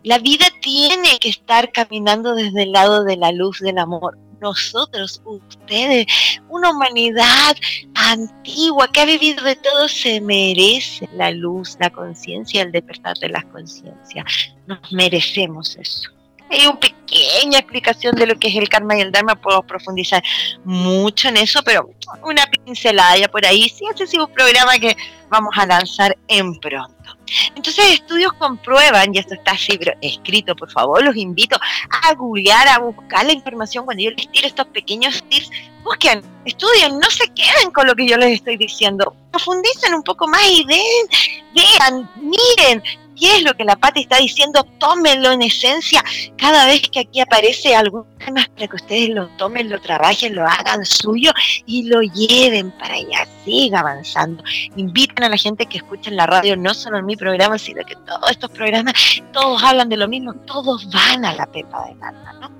La 0.03 0.17
vida 0.17 0.45
tiene 0.61 1.19
que 1.19 1.29
estar 1.29 1.71
caminando 1.71 2.35
desde 2.35 2.63
el 2.63 2.71
lado 2.71 3.03
de 3.03 3.17
la 3.17 3.31
luz 3.31 3.59
del 3.59 3.77
amor, 3.77 4.17
nosotros, 4.41 5.21
ustedes, 5.25 6.05
una 6.49 6.71
humanidad 6.71 7.55
antigua 7.95 8.89
que 8.91 9.01
ha 9.01 9.05
vivido 9.05 9.43
de 9.43 9.55
todo, 9.55 9.87
se 9.87 10.21
merece 10.21 11.09
la 11.13 11.31
luz, 11.31 11.77
la 11.79 11.89
conciencia, 11.89 12.61
el 12.61 12.71
despertar 12.71 13.17
de 13.17 13.29
las 13.29 13.45
conciencias. 13.45 14.25
Nos 14.67 14.79
merecemos 14.91 15.75
eso. 15.77 16.09
Hay 16.51 16.65
una 16.65 16.79
pequeña 16.79 17.59
explicación 17.59 18.15
de 18.15 18.25
lo 18.25 18.35
que 18.39 18.47
es 18.47 18.55
el 18.55 18.69
karma 18.69 18.97
y 18.97 19.01
el 19.01 19.11
dharma, 19.11 19.35
puedo 19.35 19.61
profundizar 19.61 20.23
mucho 20.63 21.29
en 21.29 21.37
eso, 21.37 21.61
pero 21.63 21.89
una 22.23 22.45
pincelada 22.47 23.27
por 23.27 23.45
ahí. 23.45 23.69
Sí, 23.69 23.85
ese 23.93 24.05
es 24.05 24.13
un 24.15 24.31
programa 24.33 24.79
que 24.79 24.97
vamos 25.29 25.55
a 25.55 25.67
lanzar 25.67 26.17
en 26.27 26.59
pronto. 26.59 27.18
Entonces 27.55 27.85
estudios 27.93 28.33
comprueban, 28.33 29.13
y 29.13 29.19
esto 29.19 29.33
está 29.33 29.51
así 29.51 29.79
escrito, 30.01 30.55
por 30.55 30.71
favor, 30.71 31.03
los 31.03 31.15
invito 31.15 31.57
a 32.03 32.13
googlear, 32.13 32.67
a 32.67 32.79
buscar 32.79 33.25
la 33.25 33.33
información 33.33 33.85
cuando 33.85 34.03
yo 34.03 34.11
les 34.11 34.31
tiro 34.31 34.47
estos 34.47 34.67
pequeños 34.67 35.23
tips. 35.29 35.49
Busquen, 35.83 36.21
estudien, 36.45 36.99
no 36.99 37.09
se 37.09 37.27
queden 37.33 37.71
con 37.71 37.87
lo 37.87 37.95
que 37.95 38.07
yo 38.07 38.17
les 38.17 38.33
estoy 38.33 38.57
diciendo. 38.57 39.15
Profundicen 39.31 39.93
un 39.93 40.03
poco 40.03 40.27
más 40.27 40.41
y 40.49 40.65
vean, 40.65 41.07
vean, 41.53 42.09
miren, 42.15 42.83
qué 43.19 43.37
es 43.37 43.43
lo 43.43 43.53
que 43.53 43.63
la 43.63 43.75
pata 43.75 43.99
está 43.99 44.17
diciendo, 44.17 44.63
tómenlo 44.79 45.31
en 45.31 45.41
esencia 45.41 46.03
cada 46.37 46.65
vez 46.65 46.81
que 46.89 47.01
aquí 47.01 47.19
aparece 47.19 47.75
algún 47.75 48.05
tema 48.17 48.47
para 48.55 48.67
que 48.67 48.75
ustedes 48.75 49.09
lo 49.09 49.27
tomen, 49.37 49.69
lo 49.69 49.79
trabajen, 49.81 50.35
lo 50.35 50.45
hagan 50.45 50.85
suyo 50.85 51.31
y 51.65 51.83
lo 51.83 52.01
lleven 52.01 52.71
para 52.71 52.95
allá, 52.95 53.27
siga 53.45 53.79
avanzando. 53.81 54.43
Inviten 54.75 55.25
a 55.25 55.29
la 55.29 55.37
gente 55.37 55.65
que 55.65 55.77
escuche 55.77 56.09
en 56.09 56.17
la 56.17 56.25
radio, 56.25 56.55
no 56.55 56.73
solo 56.73 56.97
en 56.99 57.05
mi 57.05 57.15
programa, 57.15 57.57
sino 57.57 57.83
que 57.85 57.95
todos 57.95 58.31
estos 58.31 58.51
programas, 58.51 58.93
todos 59.33 59.61
hablan 59.63 59.89
de 59.89 59.97
lo 59.97 60.07
mismo, 60.07 60.33
todos 60.45 60.89
van 60.91 61.25
a 61.25 61.33
la 61.33 61.45
pepa 61.45 61.85
de 61.87 61.95
nada, 61.95 62.33
¿no? 62.39 62.51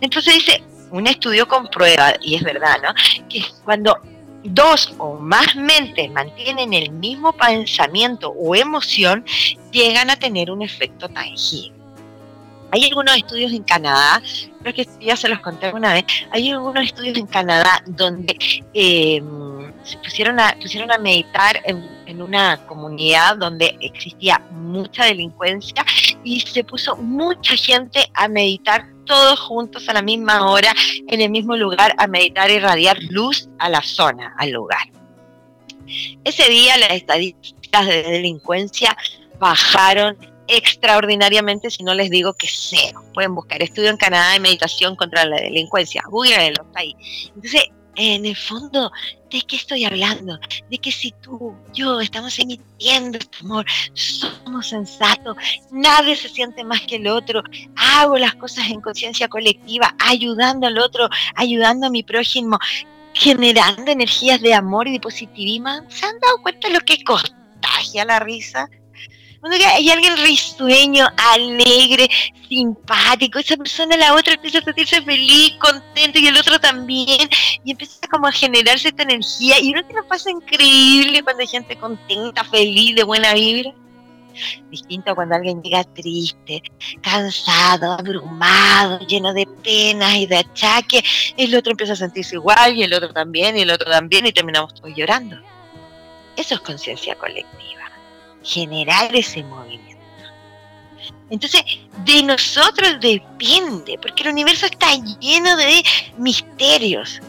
Entonces 0.00 0.34
dice, 0.34 0.62
un 0.90 1.06
estudio 1.06 1.48
comprueba, 1.48 2.14
y 2.20 2.36
es 2.36 2.42
verdad, 2.42 2.76
¿no? 2.82 2.94
Que 3.28 3.44
cuando 3.64 3.98
dos 4.44 4.94
o 4.98 5.18
más 5.18 5.56
mentes 5.56 6.10
mantienen 6.10 6.72
el 6.72 6.90
mismo 6.92 7.32
pensamiento 7.32 8.30
o 8.30 8.54
emoción, 8.54 9.24
llegan 9.72 10.10
a 10.10 10.16
tener 10.16 10.50
un 10.50 10.62
efecto 10.62 11.08
tangible. 11.08 11.74
Hay 12.70 12.84
algunos 12.86 13.16
estudios 13.16 13.52
en 13.52 13.62
Canadá, 13.62 14.20
creo 14.60 14.74
que 14.74 14.88
ya 15.00 15.16
se 15.16 15.28
los 15.28 15.38
conté 15.38 15.66
alguna 15.66 15.92
vez, 15.92 16.04
hay 16.32 16.50
algunos 16.50 16.84
estudios 16.84 17.16
en 17.16 17.26
Canadá 17.26 17.82
donde 17.86 18.36
em, 18.74 19.72
se 19.84 19.96
pusieron 19.98 20.40
a, 20.40 20.56
pusieron 20.60 20.90
a 20.90 20.98
meditar 20.98 21.62
en, 21.64 21.94
una 22.20 22.58
comunidad 22.66 23.36
donde 23.36 23.76
existía 23.80 24.40
mucha 24.52 25.04
delincuencia 25.04 25.84
y 26.24 26.40
se 26.40 26.64
puso 26.64 26.96
mucha 26.96 27.56
gente 27.56 28.10
a 28.14 28.28
meditar 28.28 28.86
todos 29.04 29.38
juntos 29.38 29.88
a 29.88 29.92
la 29.92 30.02
misma 30.02 30.50
hora, 30.50 30.74
en 31.08 31.20
el 31.20 31.30
mismo 31.30 31.56
lugar, 31.56 31.94
a 31.98 32.06
meditar 32.06 32.50
y 32.50 32.58
radiar 32.58 32.98
luz 33.10 33.48
a 33.58 33.68
la 33.68 33.82
zona, 33.82 34.34
al 34.38 34.50
lugar. 34.50 34.88
Ese 36.24 36.48
día 36.48 36.76
las 36.78 36.92
estadísticas 36.92 37.86
de 37.86 38.02
delincuencia 38.02 38.96
bajaron 39.38 40.16
extraordinariamente, 40.48 41.70
si 41.70 41.82
no 41.82 41.94
les 41.94 42.10
digo 42.10 42.34
que 42.34 42.48
cero. 42.50 43.02
Pueden 43.12 43.34
buscar 43.34 43.62
estudio 43.62 43.90
en 43.90 43.96
Canadá 43.96 44.32
de 44.32 44.40
meditación 44.40 44.96
contra 44.96 45.24
la 45.24 45.36
delincuencia. 45.36 46.02
Google 46.08 46.48
está 46.48 46.80
ahí. 46.80 46.94
Entonces, 47.34 47.64
en 47.96 48.26
el 48.26 48.36
fondo, 48.36 48.90
¿de 49.30 49.40
qué 49.42 49.56
estoy 49.56 49.84
hablando? 49.84 50.38
De 50.70 50.78
que 50.78 50.92
si 50.92 51.12
tú, 51.22 51.54
yo 51.72 52.00
estamos 52.00 52.38
emitiendo 52.38 53.18
este 53.18 53.38
amor, 53.40 53.66
somos 53.94 54.68
sensatos, 54.68 55.36
nadie 55.70 56.16
se 56.16 56.28
siente 56.28 56.64
más 56.64 56.82
que 56.82 56.96
el 56.96 57.06
otro, 57.06 57.42
hago 57.76 58.18
las 58.18 58.34
cosas 58.34 58.68
en 58.70 58.80
conciencia 58.80 59.28
colectiva, 59.28 59.94
ayudando 59.98 60.66
al 60.66 60.78
otro, 60.78 61.08
ayudando 61.34 61.86
a 61.86 61.90
mi 61.90 62.02
prójimo, 62.02 62.58
generando 63.12 63.90
energías 63.90 64.40
de 64.40 64.54
amor 64.54 64.88
y 64.88 64.92
de 64.92 65.00
positivismo. 65.00 65.70
¿Se 65.88 66.06
han 66.06 66.18
dado 66.20 66.42
cuenta 66.42 66.68
de 66.68 66.74
lo 66.74 66.80
que 66.80 67.02
contagia 67.04 68.04
la 68.04 68.20
risa? 68.20 68.68
Hay 69.52 69.90
alguien 69.90 70.16
risueño, 70.18 71.06
alegre, 71.16 72.08
simpático, 72.48 73.38
esa 73.38 73.56
persona, 73.56 73.96
la 73.96 74.14
otra 74.14 74.34
empieza 74.34 74.58
a 74.58 74.62
sentirse 74.62 75.02
feliz, 75.02 75.54
contento 75.58 76.18
y 76.18 76.26
el 76.26 76.36
otro 76.36 76.58
también, 76.58 77.28
y 77.64 77.72
empieza 77.72 78.06
como 78.10 78.26
a 78.26 78.32
generarse 78.32 78.88
esta 78.88 79.02
energía, 79.02 79.60
y 79.60 79.70
uno 79.72 79.86
que 79.86 79.94
lo 79.94 80.06
pasa 80.06 80.30
increíble 80.30 81.22
cuando 81.22 81.42
hay 81.42 81.48
gente 81.48 81.76
contenta, 81.76 82.44
feliz, 82.44 82.96
de 82.96 83.04
buena 83.04 83.34
vibra. 83.34 83.72
Distinto 84.68 85.12
a 85.12 85.14
cuando 85.14 85.36
alguien 85.36 85.62
llega 85.62 85.84
triste, 85.84 86.60
cansado, 87.00 87.92
abrumado, 87.92 88.98
lleno 89.06 89.32
de 89.32 89.46
penas 89.62 90.16
y 90.16 90.26
de 90.26 90.38
achaques, 90.38 91.34
el 91.36 91.54
otro 91.54 91.70
empieza 91.70 91.92
a 91.92 91.96
sentirse 91.96 92.34
igual 92.34 92.76
y 92.76 92.82
el 92.82 92.92
otro 92.92 93.12
también 93.12 93.56
y 93.56 93.60
el 93.60 93.70
otro 93.70 93.88
también 93.88 94.26
y 94.26 94.32
terminamos 94.32 94.74
todos 94.74 94.92
llorando. 94.96 95.36
Eso 96.36 96.54
es 96.56 96.60
conciencia 96.62 97.14
colectiva, 97.14 97.83
generar 98.44 99.14
ese 99.14 99.42
movimiento. 99.42 99.84
Entonces, 101.30 101.64
de 102.04 102.22
nosotros 102.22 102.98
depende, 103.00 103.98
porque 104.00 104.22
el 104.22 104.28
universo 104.30 104.66
está 104.66 104.94
lleno 105.20 105.56
de 105.56 105.82
misterios 106.18 107.20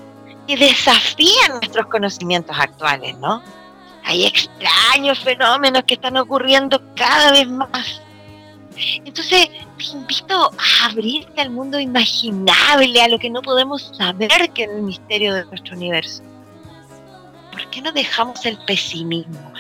que 0.48 0.58
desafían 0.58 1.54
nuestros 1.62 1.88
conocimientos 1.88 2.56
actuales, 2.60 3.18
¿no? 3.18 3.42
Hay 4.04 4.26
extraños 4.26 5.20
fenómenos 5.20 5.84
que 5.86 5.96
están 5.96 6.18
ocurriendo 6.18 6.80
cada 6.96 7.32
vez 7.32 7.48
más. 7.48 8.02
Entonces, 9.06 9.50
te 9.78 9.86
invito 9.94 10.52
a 10.52 10.86
abrirte 10.86 11.42
al 11.42 11.50
mundo 11.50 11.80
imaginable, 11.80 13.02
a 13.02 13.08
lo 13.08 13.18
que 13.18 13.30
no 13.30 13.42
podemos 13.42 13.92
saber 13.98 14.52
que 14.52 14.64
es 14.64 14.70
el 14.70 14.84
misterio 14.84 15.34
de 15.34 15.46
nuestro 15.46 15.76
universo. 15.76 16.22
¿Por 17.52 17.70
qué 17.70 17.82
no 17.82 17.92
dejamos 17.94 18.46
el 18.46 18.58
pesimismo, 18.66 19.54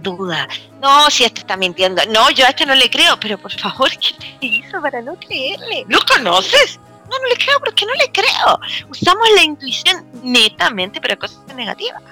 duda? 0.00 0.48
No, 0.80 1.10
si 1.10 1.24
este 1.24 1.40
está 1.40 1.56
mintiendo. 1.56 2.02
No, 2.06 2.30
yo 2.30 2.44
a 2.46 2.50
este 2.50 2.66
no 2.66 2.74
le 2.74 2.90
creo, 2.90 3.18
pero 3.18 3.38
por 3.38 3.52
favor, 3.52 3.90
¿qué 4.00 4.12
te 4.40 4.46
hizo 4.46 4.80
para 4.80 5.00
no 5.02 5.16
creerle? 5.16 5.84
¿Lo 5.88 5.98
conoces? 6.00 6.78
No, 7.10 7.18
no 7.18 7.28
le 7.28 7.36
creo 7.36 7.58
porque 7.60 7.86
no 7.86 7.94
le 7.94 8.10
creo. 8.10 8.60
Usamos 8.90 9.26
la 9.36 9.42
intuición 9.42 10.04
netamente 10.22 11.00
para 11.00 11.16
cosas 11.16 11.38
negativas. 11.54 12.02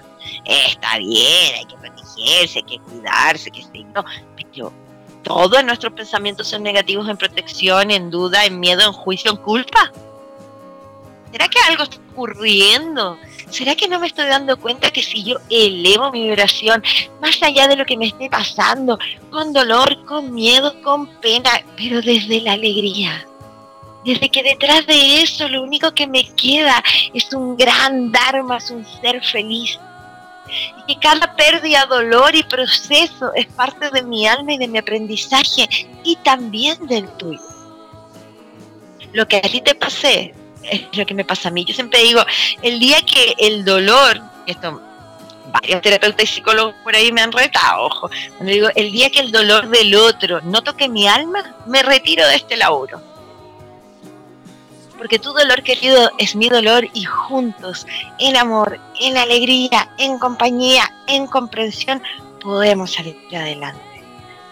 está 0.44 0.98
bien, 0.98 1.54
hay 1.56 1.64
que 1.66 1.76
protegerse, 1.76 2.58
hay 2.58 2.64
que 2.64 2.78
cuidarse, 2.78 3.50
que 3.50 3.64
no, 3.94 4.04
pero 4.36 4.72
todos 5.24 5.64
nuestros 5.64 5.92
pensamientos 5.94 6.48
son 6.48 6.62
negativos 6.62 7.08
en 7.08 7.16
protección, 7.16 7.90
en 7.90 8.10
duda, 8.10 8.44
en 8.44 8.60
miedo, 8.60 8.82
en 8.82 8.92
juicio, 8.92 9.32
en 9.32 9.38
culpa. 9.38 9.90
¿Será 11.32 11.48
que 11.48 11.58
algo 11.68 11.82
está 11.82 11.96
ocurriendo? 12.12 13.18
¿Será 13.54 13.76
que 13.76 13.86
no 13.86 14.00
me 14.00 14.08
estoy 14.08 14.26
dando 14.26 14.58
cuenta 14.58 14.90
que 14.90 15.00
si 15.00 15.22
yo 15.22 15.36
elevo 15.48 16.10
mi 16.10 16.24
vibración 16.24 16.82
más 17.20 17.40
allá 17.40 17.68
de 17.68 17.76
lo 17.76 17.86
que 17.86 17.96
me 17.96 18.06
esté 18.06 18.28
pasando, 18.28 18.98
con 19.30 19.52
dolor, 19.52 20.04
con 20.06 20.34
miedo, 20.34 20.74
con 20.82 21.06
pena, 21.20 21.50
pero 21.76 22.02
desde 22.02 22.40
la 22.40 22.54
alegría? 22.54 23.24
Desde 24.04 24.28
que 24.28 24.42
detrás 24.42 24.84
de 24.88 25.22
eso 25.22 25.48
lo 25.48 25.62
único 25.62 25.94
que 25.94 26.08
me 26.08 26.24
queda 26.34 26.82
es 27.14 27.32
un 27.32 27.56
gran 27.56 28.10
Dharma, 28.10 28.56
es 28.56 28.72
un 28.72 28.84
ser 29.00 29.24
feliz. 29.24 29.78
Y 30.88 30.92
que 30.92 31.00
cada 31.00 31.36
pérdida, 31.36 31.86
dolor 31.86 32.34
y 32.34 32.42
proceso 32.42 33.32
es 33.36 33.46
parte 33.46 33.88
de 33.90 34.02
mi 34.02 34.26
alma 34.26 34.54
y 34.54 34.58
de 34.58 34.66
mi 34.66 34.78
aprendizaje 34.78 35.68
y 36.02 36.16
también 36.24 36.88
del 36.88 37.08
tuyo. 37.18 37.38
Lo 39.12 39.28
que 39.28 39.36
a 39.36 39.42
ti 39.42 39.60
te 39.60 39.76
pasé 39.76 40.34
es 40.70 40.96
lo 40.96 41.06
que 41.06 41.14
me 41.14 41.24
pasa 41.24 41.48
a 41.48 41.52
mí. 41.52 41.64
Yo 41.64 41.74
siempre 41.74 42.00
digo, 42.00 42.22
el 42.62 42.78
día 42.78 42.98
que 43.02 43.34
el 43.38 43.64
dolor, 43.64 44.20
esto 44.46 44.80
varios 45.54 45.82
terapeutas 45.82 46.24
y 46.24 46.26
psicólogos 46.26 46.74
por 46.82 46.96
ahí 46.96 47.12
me 47.12 47.20
han 47.20 47.30
retado, 47.30 47.84
ojo, 47.84 48.10
cuando 48.36 48.52
digo, 48.52 48.68
el 48.74 48.90
día 48.90 49.08
que 49.08 49.20
el 49.20 49.30
dolor 49.30 49.68
del 49.68 49.94
otro 49.94 50.40
no 50.40 50.62
toque 50.62 50.88
mi 50.88 51.06
alma, 51.06 51.54
me 51.66 51.82
retiro 51.82 52.26
de 52.26 52.34
este 52.34 52.56
laburo. 52.56 53.00
Porque 54.98 55.20
tu 55.20 55.32
dolor 55.32 55.62
querido 55.62 56.10
es 56.18 56.34
mi 56.34 56.48
dolor 56.48 56.88
y 56.92 57.04
juntos, 57.04 57.86
en 58.18 58.36
amor, 58.36 58.80
en 59.00 59.16
alegría, 59.16 59.88
en 59.98 60.18
compañía, 60.18 60.90
en 61.06 61.26
comprensión, 61.26 62.02
podemos 62.40 62.92
salir 62.92 63.16
adelante. 63.32 63.80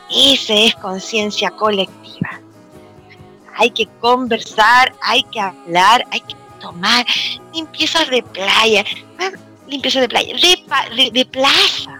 Esa 0.08 0.54
es 0.54 0.74
conciencia 0.76 1.50
colectiva 1.50 2.40
hay 3.56 3.70
que 3.70 3.86
conversar, 4.00 4.94
hay 5.02 5.22
que 5.24 5.40
hablar, 5.40 6.06
hay 6.10 6.20
que 6.20 6.34
tomar 6.60 7.04
limpiezas 7.52 8.08
de 8.08 8.22
playa, 8.22 8.84
limpieza 9.66 10.00
de 10.00 10.08
playa, 10.08 10.34
de, 10.36 11.10
de, 11.10 11.24
plaza. 11.26 11.98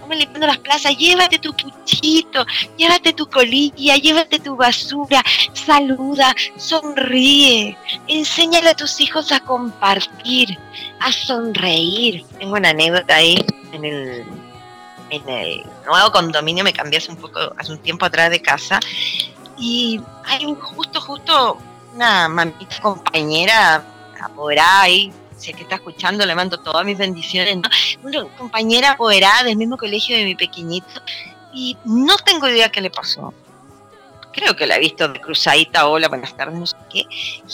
Vamos 0.00 0.18
limpiando 0.18 0.46
las 0.46 0.58
plazas, 0.58 0.96
llévate 0.96 1.38
tu 1.38 1.52
puchito, 1.54 2.46
llévate 2.76 3.12
tu 3.12 3.28
colilla, 3.28 3.96
llévate 3.96 4.38
tu 4.38 4.54
basura, 4.54 5.22
saluda, 5.52 6.34
sonríe, 6.56 7.76
enséñale 8.06 8.70
a 8.70 8.74
tus 8.74 9.00
hijos 9.00 9.32
a 9.32 9.40
compartir, 9.40 10.56
a 11.00 11.10
sonreír. 11.10 12.24
Tengo 12.38 12.54
una 12.54 12.70
anécdota 12.70 13.16
ahí 13.16 13.44
en 13.72 13.84
el, 13.84 14.24
en 15.10 15.28
el 15.28 15.62
nuevo 15.84 16.12
condominio, 16.12 16.62
me 16.62 16.72
cambié 16.72 16.98
hace 16.98 17.10
un 17.10 17.18
poco, 17.18 17.40
hace 17.58 17.72
un 17.72 17.78
tiempo 17.78 18.06
atrás 18.06 18.30
de 18.30 18.40
casa 18.40 18.78
y 19.58 20.00
hay 20.24 20.44
un 20.44 20.56
justo, 20.56 21.00
justo 21.00 21.58
una 21.94 22.28
mamita 22.28 22.80
compañera 22.80 23.84
apoderada 24.22 24.82
ahí, 24.82 25.12
si 25.36 25.50
es 25.50 25.56
que 25.56 25.62
está 25.62 25.76
escuchando, 25.76 26.24
le 26.24 26.34
mando 26.34 26.58
todas 26.58 26.84
mis 26.84 26.98
bendiciones, 26.98 27.56
Una 28.02 28.24
compañera 28.36 28.92
apoderada 28.92 29.44
del 29.44 29.56
mismo 29.56 29.76
colegio 29.76 30.16
de 30.16 30.24
mi 30.24 30.34
pequeñito 30.34 31.02
y 31.52 31.76
no 31.84 32.16
tengo 32.18 32.48
idea 32.48 32.70
qué 32.70 32.80
le 32.80 32.90
pasó 32.90 33.32
creo 34.36 34.54
que 34.54 34.66
la 34.66 34.76
he 34.76 34.80
visto 34.80 35.08
de 35.08 35.18
cruzadita, 35.18 35.88
hola, 35.88 36.08
buenas 36.08 36.36
tardes, 36.36 36.58
no 36.58 36.66
sé 36.66 36.76
qué, 36.90 37.06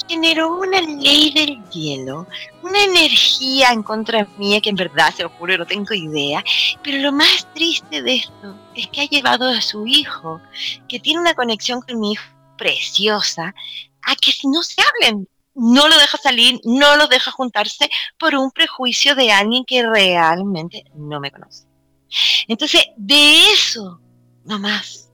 generó 0.09 0.57
una 0.57 0.81
ley 0.81 1.33
del 1.33 1.63
hielo, 1.71 2.27
una 2.63 2.83
energía 2.83 3.71
en 3.71 3.85
contra 3.85 4.27
mía 4.37 4.61
que 4.61 4.71
en 4.71 4.77
verdad, 4.77 5.15
se 5.15 5.23
lo 5.23 5.31
juro, 5.31 5.57
no 5.57 5.65
tengo 5.65 5.95
idea, 5.95 6.43
pero 6.83 6.99
lo 6.99 7.13
más 7.13 7.47
triste 7.55 8.03
de 8.03 8.17
esto 8.17 8.59
es 8.75 8.89
que 8.89 9.03
ha 9.03 9.07
llevado 9.07 9.49
a 9.49 9.61
su 9.61 9.87
hijo, 9.87 10.41
que 10.89 10.99
tiene 10.99 11.21
una 11.21 11.35
conexión 11.35 11.81
con 11.83 12.01
mi 12.01 12.13
hijo 12.13 12.25
preciosa, 12.59 13.55
a 14.03 14.17
que 14.17 14.33
si 14.33 14.49
no 14.49 14.63
se 14.65 14.83
hablen, 14.83 15.29
no 15.55 15.89
lo 15.89 15.97
deja 15.97 16.19
salir, 16.19 16.61
no 16.65 16.97
lo 16.97 17.07
deja 17.07 17.31
juntarse 17.31 17.89
por 18.19 18.35
un 18.35 18.51
prejuicio 18.51 19.15
de 19.15 19.31
alguien 19.31 19.65
que 19.65 19.87
realmente 19.87 20.85
no 20.97 21.21
me 21.21 21.31
conoce. 21.31 21.65
Entonces, 22.49 22.87
de 22.97 23.53
eso, 23.53 24.01
no 24.45 24.59
más 24.59 25.12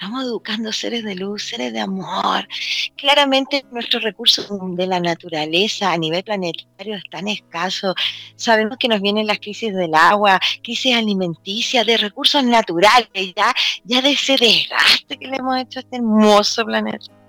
Estamos 0.00 0.24
educando 0.24 0.72
seres 0.72 1.04
de 1.04 1.14
luz, 1.14 1.44
seres 1.44 1.74
de 1.74 1.80
amor. 1.80 2.48
Claramente 2.96 3.66
nuestros 3.70 4.02
recursos 4.02 4.48
de 4.74 4.86
la 4.86 4.98
naturaleza 4.98 5.92
a 5.92 5.98
nivel 5.98 6.24
planetario 6.24 6.94
están 6.94 7.28
escasos. 7.28 7.94
Sabemos 8.34 8.78
que 8.78 8.88
nos 8.88 9.02
vienen 9.02 9.26
las 9.26 9.40
crisis 9.40 9.74
del 9.74 9.94
agua, 9.94 10.40
crisis 10.62 10.96
alimenticia, 10.96 11.84
de 11.84 11.98
recursos 11.98 12.42
naturales, 12.42 13.10
ya, 13.36 13.54
ya 13.84 14.00
de 14.00 14.12
ese 14.12 14.38
desgaste 14.38 15.18
que 15.18 15.28
le 15.28 15.36
hemos 15.36 15.60
hecho 15.60 15.80
a 15.80 15.82
este 15.82 15.96
hermoso 15.96 16.64
planeta. 16.64 17.19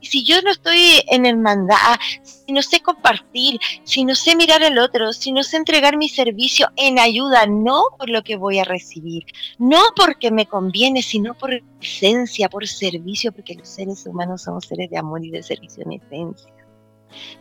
Y 0.00 0.06
si 0.06 0.24
yo 0.24 0.40
no 0.42 0.50
estoy 0.50 1.02
en 1.08 1.26
hermandad, 1.26 1.98
si 2.22 2.52
no 2.52 2.62
sé 2.62 2.80
compartir, 2.80 3.60
si 3.84 4.04
no 4.04 4.14
sé 4.14 4.36
mirar 4.36 4.62
al 4.62 4.78
otro, 4.78 5.12
si 5.12 5.32
no 5.32 5.42
sé 5.42 5.56
entregar 5.56 5.96
mi 5.96 6.08
servicio 6.08 6.68
en 6.76 6.98
ayuda, 6.98 7.46
no 7.46 7.84
por 7.98 8.10
lo 8.10 8.22
que 8.22 8.36
voy 8.36 8.58
a 8.58 8.64
recibir, 8.64 9.24
no 9.58 9.80
porque 9.96 10.30
me 10.30 10.46
conviene, 10.46 11.02
sino 11.02 11.34
por 11.34 11.62
esencia, 11.80 12.48
por 12.48 12.66
servicio, 12.66 13.32
porque 13.32 13.54
los 13.54 13.68
seres 13.68 14.06
humanos 14.06 14.42
somos 14.42 14.66
seres 14.66 14.90
de 14.90 14.98
amor 14.98 15.24
y 15.24 15.30
de 15.30 15.42
servicio 15.42 15.84
en 15.84 15.92
esencia. 15.92 16.52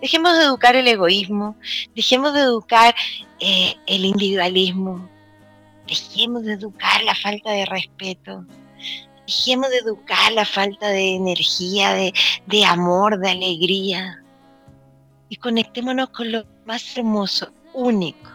Dejemos 0.02 0.38
de 0.38 0.44
educar 0.44 0.76
el 0.76 0.88
egoísmo, 0.88 1.56
dejemos 1.96 2.34
de 2.34 2.42
educar 2.42 2.94
eh, 3.40 3.76
el 3.88 4.06
individualismo, 4.06 5.10
dejemos 5.88 6.44
de 6.44 6.54
educar 6.54 7.04
la 7.04 7.16
falta 7.16 7.52
de 7.52 7.66
respeto, 7.66 8.46
Dejemos 9.32 9.70
de 9.70 9.78
educar 9.78 10.34
la 10.34 10.44
falta 10.44 10.90
de 10.90 11.16
energía, 11.16 11.94
de, 11.94 12.66
amor, 12.66 13.18
de 13.18 13.30
alegría. 13.30 14.22
Y 15.30 15.38
conectémonos 15.38 16.10
con 16.10 16.34
lo 16.34 16.46
más 16.66 16.98
hermoso, 16.98 17.54
único 17.74 18.30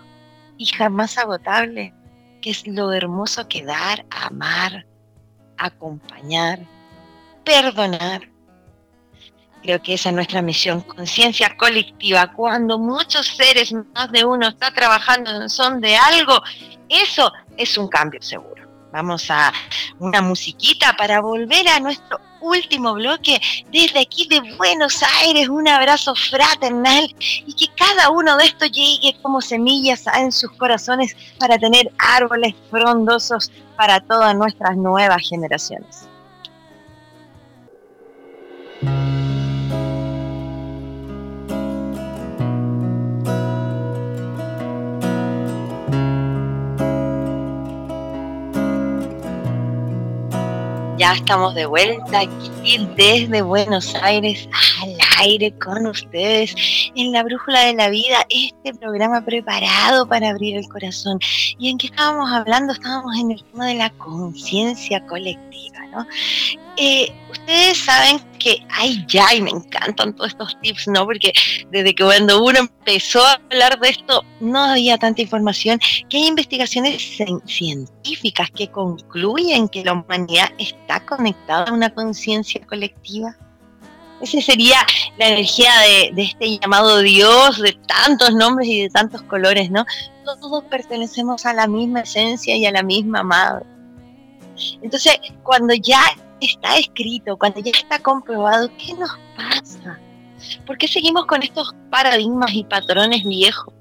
y 0.56 0.64
jamás 0.64 1.18
agotable, 1.18 1.92
que 2.40 2.48
es 2.48 2.66
lo 2.66 2.94
hermoso 2.94 3.46
que 3.46 3.62
dar, 3.62 4.06
amar, 4.09 4.87
acompañar, 5.59 6.61
perdonar. 7.44 8.30
Creo 9.62 9.82
que 9.82 9.92
esa 9.92 10.09
es 10.09 10.14
nuestra 10.14 10.40
misión, 10.40 10.80
conciencia 10.80 11.59
colectiva. 11.59 12.32
Cuando 12.32 12.78
muchos 12.78 13.26
seres, 13.37 13.70
más 13.94 14.11
de 14.12 14.24
uno, 14.24 14.48
está 14.48 14.70
trabajando 14.70 15.42
en 15.42 15.50
son 15.50 15.78
de 15.82 15.94
algo, 15.94 16.40
eso 16.88 17.30
es 17.59 17.76
un 17.76 17.88
cambio 17.88 18.22
seguro. 18.22 18.55
Vamos 18.96 19.30
a 19.30 19.52
una 19.98 20.22
musiquita 20.22 20.94
para 20.96 21.20
volver 21.20 21.68
a 21.68 21.80
nuestro 21.80 22.18
último 22.40 22.94
bloque. 22.94 23.38
Desde 23.70 24.00
aquí 24.00 24.26
de 24.26 24.40
Buenos 24.56 25.02
Aires, 25.20 25.50
un 25.50 25.68
abrazo 25.68 26.14
fraternal 26.14 27.14
y 27.20 27.52
que 27.52 27.66
cada 27.76 28.09
uno 28.09 28.38
de 28.38 28.46
estos 28.46 28.72
llegue 28.72 29.14
como 29.20 29.42
semillas 29.42 30.06
en 30.16 30.32
sus 30.32 30.50
corazones 30.52 31.14
para 31.38 31.59
tener 31.59 31.92
árboles 31.98 32.54
frondosos 32.70 33.52
para 33.76 34.00
todas 34.00 34.35
nuestras 34.35 34.78
nuevas 34.78 35.28
generaciones. 35.28 36.09
Estamos 51.12 51.54
de 51.54 51.66
vuelta 51.66 52.20
aquí 52.20 52.86
desde 52.96 53.42
Buenos 53.42 53.94
Aires 53.96 54.48
al 54.82 54.96
aire 55.20 55.52
con 55.58 55.86
ustedes 55.86 56.54
en 56.94 57.12
la 57.12 57.22
Brújula 57.22 57.60
de 57.60 57.74
la 57.74 57.88
Vida, 57.88 58.26
este 58.28 58.78
programa 58.78 59.24
preparado 59.24 60.08
para 60.08 60.30
abrir 60.30 60.56
el 60.56 60.68
corazón. 60.68 61.18
¿Y 61.58 61.70
en 61.70 61.78
qué 61.78 61.86
estábamos 61.88 62.30
hablando? 62.30 62.72
Estábamos 62.72 63.16
en 63.18 63.32
el 63.32 63.44
tema 63.44 63.66
de 63.66 63.74
la 63.74 63.90
conciencia 63.90 65.04
colectiva, 65.06 65.78
¿no? 65.92 66.06
Eh, 66.76 67.12
ustedes 67.46 67.78
saben 67.78 68.18
que 68.40 68.66
hay 68.70 69.04
ya, 69.06 69.32
y 69.32 69.40
me 69.40 69.50
encantan 69.50 70.14
todos 70.14 70.30
estos 70.32 70.56
tips, 70.62 70.88
¿no? 70.88 71.04
Porque 71.04 71.32
desde 71.70 71.94
que 71.94 72.02
cuando 72.04 72.42
uno 72.42 72.59
empezó 72.59 73.24
a 73.24 73.35
hablar 73.35 73.78
de 73.78 73.88
esto, 73.90 74.24
no 74.40 74.59
había 74.59 74.98
tanta 74.98 75.22
información, 75.22 75.78
que 76.09 76.16
hay 76.16 76.26
investigaciones 76.26 77.18
científicas 77.46 78.50
que 78.50 78.68
concluyen 78.68 79.68
que 79.68 79.85
la 79.85 79.92
humanidad 79.92 80.50
está 80.59 81.04
conectada 81.06 81.66
a 81.66 81.72
una 81.72 81.90
conciencia 81.90 82.61
colectiva. 82.66 83.37
Esa 84.20 84.40
sería 84.40 84.78
la 85.18 85.28
energía 85.28 85.70
de, 85.82 86.14
de, 86.14 86.22
este 86.22 86.59
llamado 86.59 87.00
Dios, 87.00 87.61
de 87.61 87.78
tantos 87.87 88.35
nombres 88.35 88.66
y 88.68 88.82
de 88.82 88.90
tantos 88.90 89.22
colores, 89.22 89.70
¿no? 89.70 89.85
Todos 90.24 90.64
pertenecemos 90.64 91.46
a 91.46 91.52
la 91.52 91.68
misma 91.68 92.00
esencia 92.00 92.56
y 92.56 92.66
a 92.66 92.72
la 92.72 92.82
misma 92.82 93.22
madre. 93.22 93.66
Entonces, 94.80 95.18
cuando 95.42 95.74
ya 95.74 96.00
está 96.40 96.77
escrito, 96.77 97.37
cuando 97.37 97.61
ya 97.61 97.70
está 97.70 97.99
comprobado, 97.99 98.70
¿qué 98.79 98.94
nos 98.94 99.11
pasa? 99.37 99.99
¿Por 100.66 100.77
qué 100.79 100.88
seguimos 100.88 101.27
con 101.27 101.42
estos 101.42 101.75
paradigmas 101.90 102.53
y 102.53 102.64
patrones 102.64 103.25
viejos? 103.25 103.72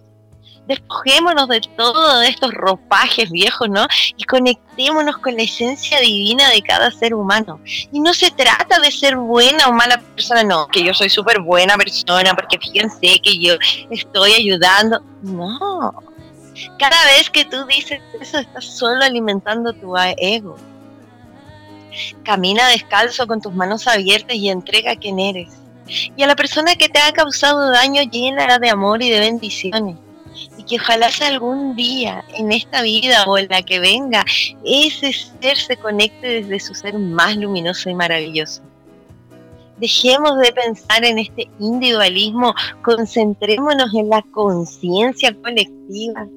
Despojémonos 0.68 1.48
de 1.48 1.62
todos 1.78 2.24
estos 2.28 2.52
ropajes 2.52 3.30
viejos, 3.30 3.70
¿no? 3.70 3.86
Y 4.18 4.24
conectémonos 4.24 5.18
con 5.20 5.36
la 5.36 5.44
esencia 5.44 6.00
divina 6.00 6.50
de 6.50 6.64
cada 6.64 6.90
ser 6.90 7.14
humano. 7.14 7.60
Y 7.92 8.00
no 8.00 8.14
se 8.16 8.32
trata 8.32 8.80
de 8.80 8.90
ser 8.90 9.16
buena 9.16 9.68
o 9.68 9.74
mala 9.74 10.00
persona, 10.00 10.44
no, 10.44 10.68
que 10.68 10.84
yo 10.84 10.94
soy 10.96 11.12
súper 11.12 11.42
buena 11.42 11.78
persona, 11.78 12.34
porque 12.34 12.58
fíjense 12.58 13.20
que 13.20 13.38
yo 13.38 13.56
estoy 13.92 14.34
ayudando. 14.34 15.04
No. 15.22 15.94
Cada 16.80 17.06
vez 17.06 17.30
que 17.30 17.46
tú 17.46 17.64
dices 17.68 18.02
eso, 18.20 18.40
estás 18.40 18.66
solo 18.66 19.04
alimentando 19.04 19.72
tu 19.74 19.94
ego 20.18 20.58
Camina 22.24 22.68
descalzo 22.70 23.28
con 23.28 23.42
tus 23.42 23.54
manos 23.54 23.88
abiertas 23.88 24.36
y 24.36 24.50
entrega 24.50 24.96
quién 24.96 25.20
eres. 25.20 25.50
Y 25.88 26.24
a 26.24 26.28
la 26.28 26.36
persona 26.36 26.76
que 26.76 26.90
te 26.90 27.00
ha 27.00 27.12
causado 27.12 27.70
daño, 27.70 28.02
llénala 28.04 28.60
de 28.60 28.70
amor 28.70 29.04
y 29.04 29.10
de 29.10 29.20
bendiciones. 29.20 29.98
Y 30.58 30.64
que 30.64 30.78
ojalá 30.78 31.10
algún 31.22 31.76
día 31.76 32.26
en 32.34 32.52
esta 32.52 32.82
vida 32.82 33.24
o 33.26 33.38
en 33.38 33.48
la 33.50 33.62
que 33.62 33.80
venga, 33.80 34.26
ese 34.64 35.14
ser 35.14 35.58
se 35.58 35.78
conecte 35.78 36.42
desde 36.42 36.60
su 36.60 36.74
ser 36.74 36.98
más 36.98 37.38
luminoso 37.38 37.90
y 37.90 37.94
maravilloso. 37.94 38.62
Dejemos 39.78 40.38
de 40.40 40.54
pensar 40.54 41.04
en 41.04 41.20
este 41.20 41.50
individualismo, 41.60 42.54
concentrémonos 42.82 43.94
en 43.94 44.10
la 44.10 44.22
conciencia 44.32 45.36
colectiva 45.42 46.28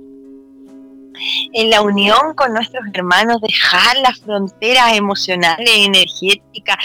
en 1.53 1.71
la 1.71 1.83
unión 1.83 2.35
con 2.35 2.53
nuestros 2.53 2.85
hermanos, 2.93 3.41
dejar 3.41 3.97
las 3.99 4.21
fronteras 4.21 4.97
emocionales, 4.97 5.69
energéticas 5.69 6.77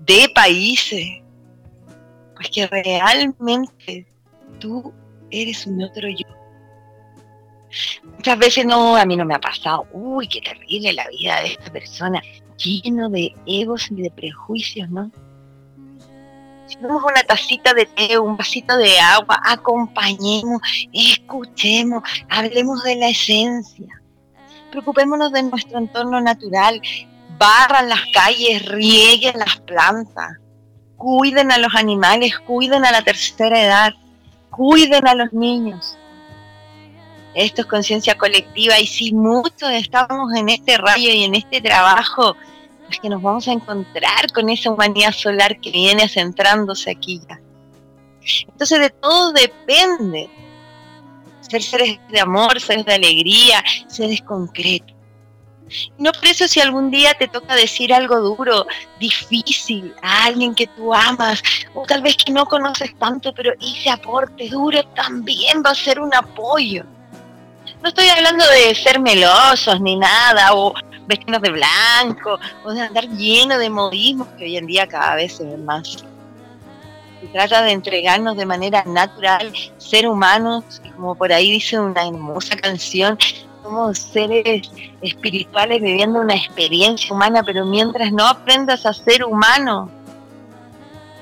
de 0.00 0.30
países, 0.34 1.22
pues 2.34 2.48
que 2.50 2.66
realmente 2.66 4.06
tú 4.58 4.92
eres 5.30 5.66
un 5.66 5.82
otro 5.82 6.08
yo. 6.08 6.26
Muchas 8.16 8.38
veces 8.38 8.64
no, 8.64 8.96
a 8.96 9.04
mí 9.04 9.16
no 9.16 9.24
me 9.24 9.34
ha 9.34 9.40
pasado, 9.40 9.86
uy, 9.92 10.26
qué 10.26 10.40
terrible 10.40 10.92
la 10.92 11.06
vida 11.08 11.40
de 11.40 11.48
esta 11.48 11.70
persona, 11.70 12.22
lleno 12.56 13.08
de 13.10 13.34
egos 13.46 13.90
y 13.90 14.02
de 14.02 14.10
prejuicios, 14.10 14.88
¿no? 14.88 15.10
Si 16.68 16.76
tenemos 16.76 17.02
una 17.02 17.22
tacita 17.22 17.72
de 17.72 17.86
té, 17.86 18.18
un 18.18 18.36
vasito 18.36 18.76
de 18.76 19.00
agua, 19.00 19.40
acompañemos, 19.42 20.60
escuchemos, 20.92 22.02
hablemos 22.28 22.82
de 22.84 22.96
la 22.96 23.08
esencia. 23.08 24.02
Preocupémonos 24.70 25.32
de 25.32 25.44
nuestro 25.44 25.78
entorno 25.78 26.20
natural, 26.20 26.82
barran 27.38 27.88
las 27.88 28.02
calles, 28.12 28.66
rieguen 28.66 29.38
las 29.38 29.56
plantas, 29.60 30.36
cuiden 30.98 31.50
a 31.52 31.56
los 31.56 31.74
animales, 31.74 32.38
cuiden 32.40 32.84
a 32.84 32.92
la 32.92 33.00
tercera 33.00 33.62
edad, 33.62 33.94
cuiden 34.50 35.08
a 35.08 35.14
los 35.14 35.32
niños. 35.32 35.96
Esto 37.32 37.62
es 37.62 37.66
conciencia 37.66 38.18
colectiva 38.18 38.78
y 38.78 38.86
si 38.86 39.14
muchos 39.14 39.70
estamos 39.70 40.34
en 40.34 40.50
este 40.50 40.76
rayo 40.76 41.08
y 41.08 41.24
en 41.24 41.34
este 41.34 41.62
trabajo, 41.62 42.36
que 42.96 43.08
nos 43.08 43.20
vamos 43.20 43.46
a 43.48 43.52
encontrar 43.52 44.32
con 44.32 44.48
esa 44.48 44.70
humanidad 44.70 45.12
solar 45.12 45.60
que 45.60 45.70
viene 45.70 46.08
centrándose 46.08 46.90
aquí 46.90 47.20
ya. 47.28 47.40
Entonces 48.48 48.80
de 48.80 48.90
todo 48.90 49.32
depende. 49.32 50.30
Ser 51.40 51.62
seres 51.62 51.98
de 52.10 52.20
amor, 52.20 52.60
seres 52.60 52.84
de 52.84 52.94
alegría, 52.94 53.62
seres 53.86 54.20
concretos. 54.22 54.94
no 55.98 56.12
por 56.12 56.26
eso 56.26 56.48
si 56.48 56.60
algún 56.60 56.90
día 56.90 57.14
te 57.14 57.28
toca 57.28 57.54
decir 57.54 57.92
algo 57.92 58.20
duro, 58.20 58.66
difícil, 58.98 59.94
a 60.02 60.24
alguien 60.24 60.54
que 60.54 60.66
tú 60.66 60.92
amas, 60.94 61.42
o 61.74 61.84
tal 61.86 62.02
vez 62.02 62.16
que 62.16 62.32
no 62.32 62.46
conoces 62.46 62.98
tanto, 62.98 63.32
pero 63.34 63.52
ese 63.60 63.90
aporte 63.90 64.48
duro 64.48 64.82
también 64.94 65.62
va 65.64 65.70
a 65.70 65.74
ser 65.74 66.00
un 66.00 66.14
apoyo. 66.14 66.84
No 67.82 67.88
estoy 67.90 68.08
hablando 68.08 68.44
de 68.48 68.74
ser 68.74 68.98
melosos 68.98 69.80
ni 69.80 69.96
nada, 69.96 70.52
o 70.54 70.74
vestirnos 71.08 71.42
de 71.42 71.50
blanco, 71.50 72.38
o 72.64 72.72
de 72.72 72.82
andar 72.82 73.08
lleno 73.08 73.58
de 73.58 73.70
modismos 73.70 74.28
que 74.36 74.44
hoy 74.44 74.56
en 74.56 74.66
día 74.66 74.86
cada 74.86 75.16
vez 75.16 75.36
se 75.36 75.44
ven 75.44 75.64
más. 75.64 76.04
Se 77.20 77.26
trata 77.32 77.62
de 77.62 77.72
entregarnos 77.72 78.36
de 78.36 78.46
manera 78.46 78.84
natural, 78.84 79.52
ser 79.78 80.06
humanos, 80.06 80.80
como 80.94 81.16
por 81.16 81.32
ahí 81.32 81.50
dice 81.50 81.80
una 81.80 82.06
hermosa 82.06 82.54
canción, 82.56 83.18
somos 83.64 83.98
seres 83.98 84.70
espirituales 85.02 85.82
viviendo 85.82 86.20
una 86.20 86.34
experiencia 86.34 87.12
humana, 87.12 87.42
pero 87.42 87.64
mientras 87.64 88.12
no 88.12 88.24
aprendas 88.26 88.86
a 88.86 88.92
ser 88.92 89.24
humano, 89.24 89.90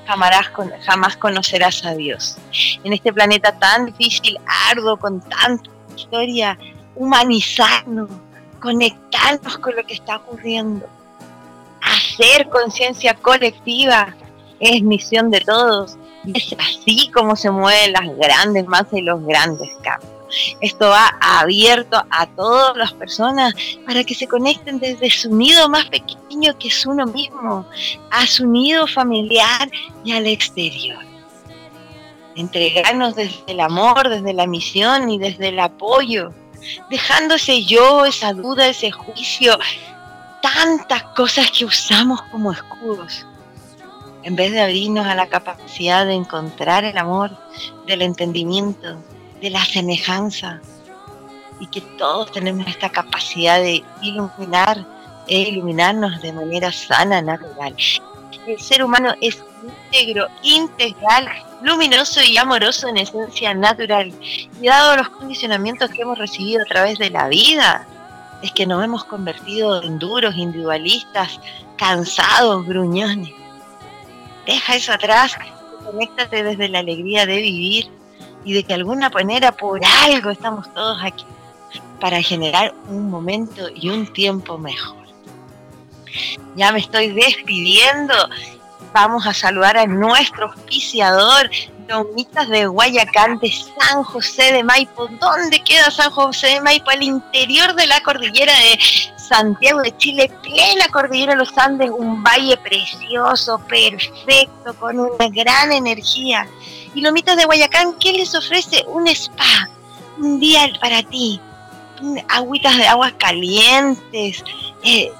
jamás 0.05 1.17
conocerás 1.17 1.83
a 1.83 1.95
Dios. 1.95 2.37
En 2.83 2.93
este 2.93 3.11
planeta 3.11 3.51
tan 3.57 3.87
difícil, 3.87 4.37
arduo, 4.69 4.97
con 4.97 5.19
tanta 5.21 5.69
historia, 5.95 6.57
humanizarnos, 6.95 8.09
conectarnos 8.59 9.57
con 9.57 9.75
lo 9.75 9.83
que 9.83 9.93
está 9.93 10.17
ocurriendo. 10.17 10.85
Hacer 11.81 12.49
conciencia 12.49 13.13
colectiva 13.13 14.15
es 14.59 14.81
misión 14.81 15.31
de 15.31 15.41
todos. 15.41 15.97
Es 16.33 16.55
así 16.59 17.09
como 17.13 17.35
se 17.35 17.49
mueven 17.49 17.93
las 17.93 18.17
grandes 18.17 18.67
masas 18.67 18.93
y 18.93 19.01
los 19.01 19.23
grandes 19.23 19.69
cambios. 19.81 20.17
Esto 20.59 20.89
va 20.89 21.17
abierto 21.21 22.03
a 22.09 22.25
todas 22.27 22.75
las 22.75 22.91
personas 22.93 23.53
para 23.85 24.03
que 24.03 24.13
se 24.13 24.27
conecten 24.27 24.79
desde 24.79 25.09
su 25.09 25.33
nido 25.33 25.69
más 25.69 25.85
pequeño 25.85 26.57
que 26.57 26.67
es 26.67 26.85
uno 26.85 27.05
mismo, 27.05 27.65
a 28.11 28.27
su 28.27 28.45
nido 28.45 28.87
familiar 28.87 29.69
y 30.03 30.11
al 30.11 30.27
exterior. 30.27 30.99
Entregarnos 32.35 33.15
desde 33.15 33.39
el 33.47 33.59
amor, 33.61 34.09
desde 34.09 34.33
la 34.33 34.47
misión 34.47 35.09
y 35.09 35.17
desde 35.17 35.49
el 35.49 35.59
apoyo 35.59 36.33
dejándose 36.89 37.63
yo, 37.63 38.05
esa 38.05 38.33
duda, 38.33 38.67
ese 38.67 38.91
juicio, 38.91 39.57
tantas 40.41 41.03
cosas 41.15 41.51
que 41.51 41.65
usamos 41.65 42.21
como 42.23 42.51
escudos, 42.51 43.25
en 44.23 44.35
vez 44.35 44.51
de 44.51 44.61
abrirnos 44.61 45.05
a 45.07 45.15
la 45.15 45.27
capacidad 45.27 46.05
de 46.05 46.13
encontrar 46.13 46.83
el 46.83 46.97
amor, 46.97 47.31
del 47.85 48.01
entendimiento, 48.01 48.97
de 49.41 49.49
la 49.49 49.63
semejanza, 49.63 50.61
y 51.59 51.67
que 51.67 51.81
todos 51.81 52.31
tenemos 52.31 52.67
esta 52.67 52.89
capacidad 52.89 53.59
de 53.59 53.83
iluminar 54.01 54.85
e 55.27 55.39
iluminarnos 55.41 56.21
de 56.21 56.31
manera 56.33 56.71
sana, 56.71 57.21
natural. 57.21 57.75
El 58.47 58.61
ser 58.61 58.81
humano 58.81 59.13
es 59.19 59.43
íntegro, 59.91 60.27
integral, 60.41 61.27
luminoso 61.61 62.21
y 62.23 62.37
amoroso 62.37 62.87
en 62.87 62.95
esencia 62.95 63.53
natural. 63.53 64.13
Y 64.61 64.67
dado 64.67 64.95
los 64.95 65.09
condicionamientos 65.09 65.89
que 65.91 66.03
hemos 66.03 66.17
recibido 66.17 66.61
a 66.61 66.65
través 66.65 66.97
de 66.97 67.09
la 67.09 67.27
vida, 67.27 67.85
es 68.41 68.53
que 68.53 68.65
nos 68.65 68.83
hemos 68.83 69.03
convertido 69.03 69.83
en 69.83 69.99
duros, 69.99 70.37
individualistas, 70.37 71.41
cansados, 71.77 72.65
gruñones. 72.65 73.33
Deja 74.45 74.75
eso 74.75 74.93
atrás, 74.93 75.37
conéctate 75.83 76.43
desde 76.43 76.69
la 76.69 76.79
alegría 76.79 77.25
de 77.25 77.41
vivir 77.41 77.89
y 78.45 78.53
de 78.53 78.63
que 78.63 78.69
de 78.69 78.75
alguna 78.75 79.09
manera 79.09 79.51
por 79.51 79.81
algo 80.05 80.29
estamos 80.29 80.73
todos 80.73 80.99
aquí 81.03 81.25
para 81.99 82.21
generar 82.21 82.73
un 82.87 83.09
momento 83.09 83.67
y 83.75 83.89
un 83.89 84.11
tiempo 84.13 84.57
mejor. 84.57 85.06
Ya 86.55 86.71
me 86.71 86.79
estoy 86.79 87.09
despidiendo 87.09 88.13
vamos 88.93 89.27
a 89.27 89.33
saludar 89.33 89.77
a 89.77 89.85
nuestro 89.85 90.47
auspiciador, 90.47 91.49
Lomitas 91.87 92.49
de 92.49 92.65
Guayacán, 92.65 93.37
de 93.39 93.51
San 93.51 94.03
José 94.03 94.51
de 94.51 94.63
Maipo. 94.63 95.07
¿Dónde 95.21 95.63
queda 95.63 95.91
San 95.91 96.09
José 96.09 96.47
de 96.47 96.61
Maipo? 96.61 96.89
Al 96.89 97.03
interior 97.03 97.75
de 97.75 97.85
la 97.85 98.01
cordillera 98.01 98.51
de 98.51 98.79
Santiago 99.17 99.81
de 99.81 99.95
Chile, 99.97 100.31
plena 100.41 100.87
cordillera 100.91 101.33
de 101.33 101.39
los 101.39 101.55
Andes, 101.57 101.91
un 101.91 102.23
valle 102.23 102.57
precioso, 102.57 103.59
perfecto, 103.67 104.73
con 104.79 104.99
una 104.99 105.29
gran 105.29 105.71
energía. 105.71 106.47
Y 106.95 107.01
Lomitas 107.01 107.37
de 107.37 107.45
Guayacán, 107.45 107.93
¿qué 107.99 108.13
les 108.13 108.33
ofrece? 108.33 108.83
Un 108.87 109.07
spa, 109.07 109.69
un 110.17 110.39
día 110.39 110.67
para 110.81 111.03
ti, 111.03 111.39
agüitas 112.29 112.75
de 112.77 112.87
aguas 112.87 113.13
calientes, 113.19 114.43
eh, 114.83 115.11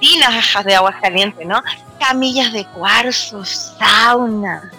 tinajas 0.00 0.64
de 0.64 0.74
aguas 0.74 0.96
calientes, 1.00 1.46
¿no? 1.46 1.62
Camillas 1.98 2.52
de 2.52 2.64
cuarzo, 2.66 3.44
sauna, 3.44 4.70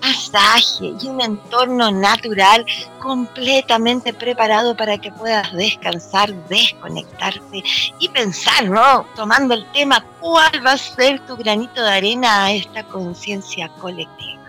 masaje 0.00 0.94
y 1.00 1.08
un 1.08 1.20
entorno 1.20 1.90
natural 1.90 2.64
completamente 3.00 4.12
preparado 4.12 4.76
para 4.76 4.98
que 4.98 5.10
puedas 5.12 5.52
descansar, 5.52 6.32
desconectarte 6.48 7.62
y 7.98 8.08
pensar, 8.08 8.68
¿no? 8.68 9.06
Tomando 9.14 9.54
el 9.54 9.66
tema, 9.72 10.04
¿cuál 10.20 10.64
va 10.64 10.72
a 10.72 10.78
ser 10.78 11.20
tu 11.26 11.36
granito 11.36 11.82
de 11.82 11.90
arena 11.90 12.44
a 12.44 12.52
esta 12.52 12.84
conciencia 12.84 13.68
colectiva? 13.80 14.45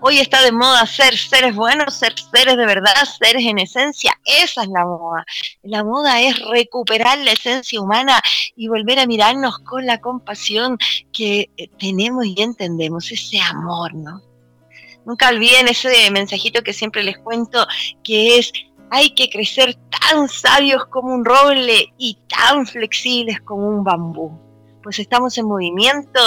Hoy 0.00 0.18
está 0.18 0.42
de 0.42 0.52
moda 0.52 0.86
ser 0.86 1.16
seres 1.16 1.54
buenos, 1.54 1.94
ser 1.94 2.14
seres 2.18 2.56
de 2.56 2.66
verdad, 2.66 2.92
seres 3.20 3.44
en 3.44 3.58
esencia. 3.58 4.12
Esa 4.24 4.62
es 4.62 4.68
la 4.68 4.84
moda. 4.84 5.24
La 5.62 5.84
moda 5.84 6.20
es 6.20 6.38
recuperar 6.40 7.18
la 7.18 7.32
esencia 7.32 7.80
humana 7.80 8.20
y 8.56 8.68
volver 8.68 8.98
a 8.98 9.06
mirarnos 9.06 9.58
con 9.60 9.86
la 9.86 10.00
compasión 10.00 10.78
que 11.12 11.50
eh, 11.56 11.68
tenemos 11.78 12.26
y 12.26 12.40
entendemos, 12.40 13.10
ese 13.10 13.40
amor, 13.40 13.94
¿no? 13.94 14.22
Nunca 15.04 15.28
olviden 15.28 15.68
ese 15.68 16.10
mensajito 16.10 16.62
que 16.62 16.72
siempre 16.72 17.02
les 17.02 17.18
cuento, 17.18 17.66
que 18.02 18.38
es 18.38 18.52
hay 18.90 19.10
que 19.10 19.28
crecer 19.28 19.76
tan 20.00 20.28
sabios 20.28 20.86
como 20.86 21.14
un 21.14 21.24
roble 21.24 21.92
y 21.98 22.18
tan 22.28 22.66
flexibles 22.66 23.40
como 23.42 23.68
un 23.68 23.84
bambú. 23.84 24.47
Pues 24.88 25.00
estamos 25.00 25.36
en 25.36 25.44
movimiento, 25.44 26.18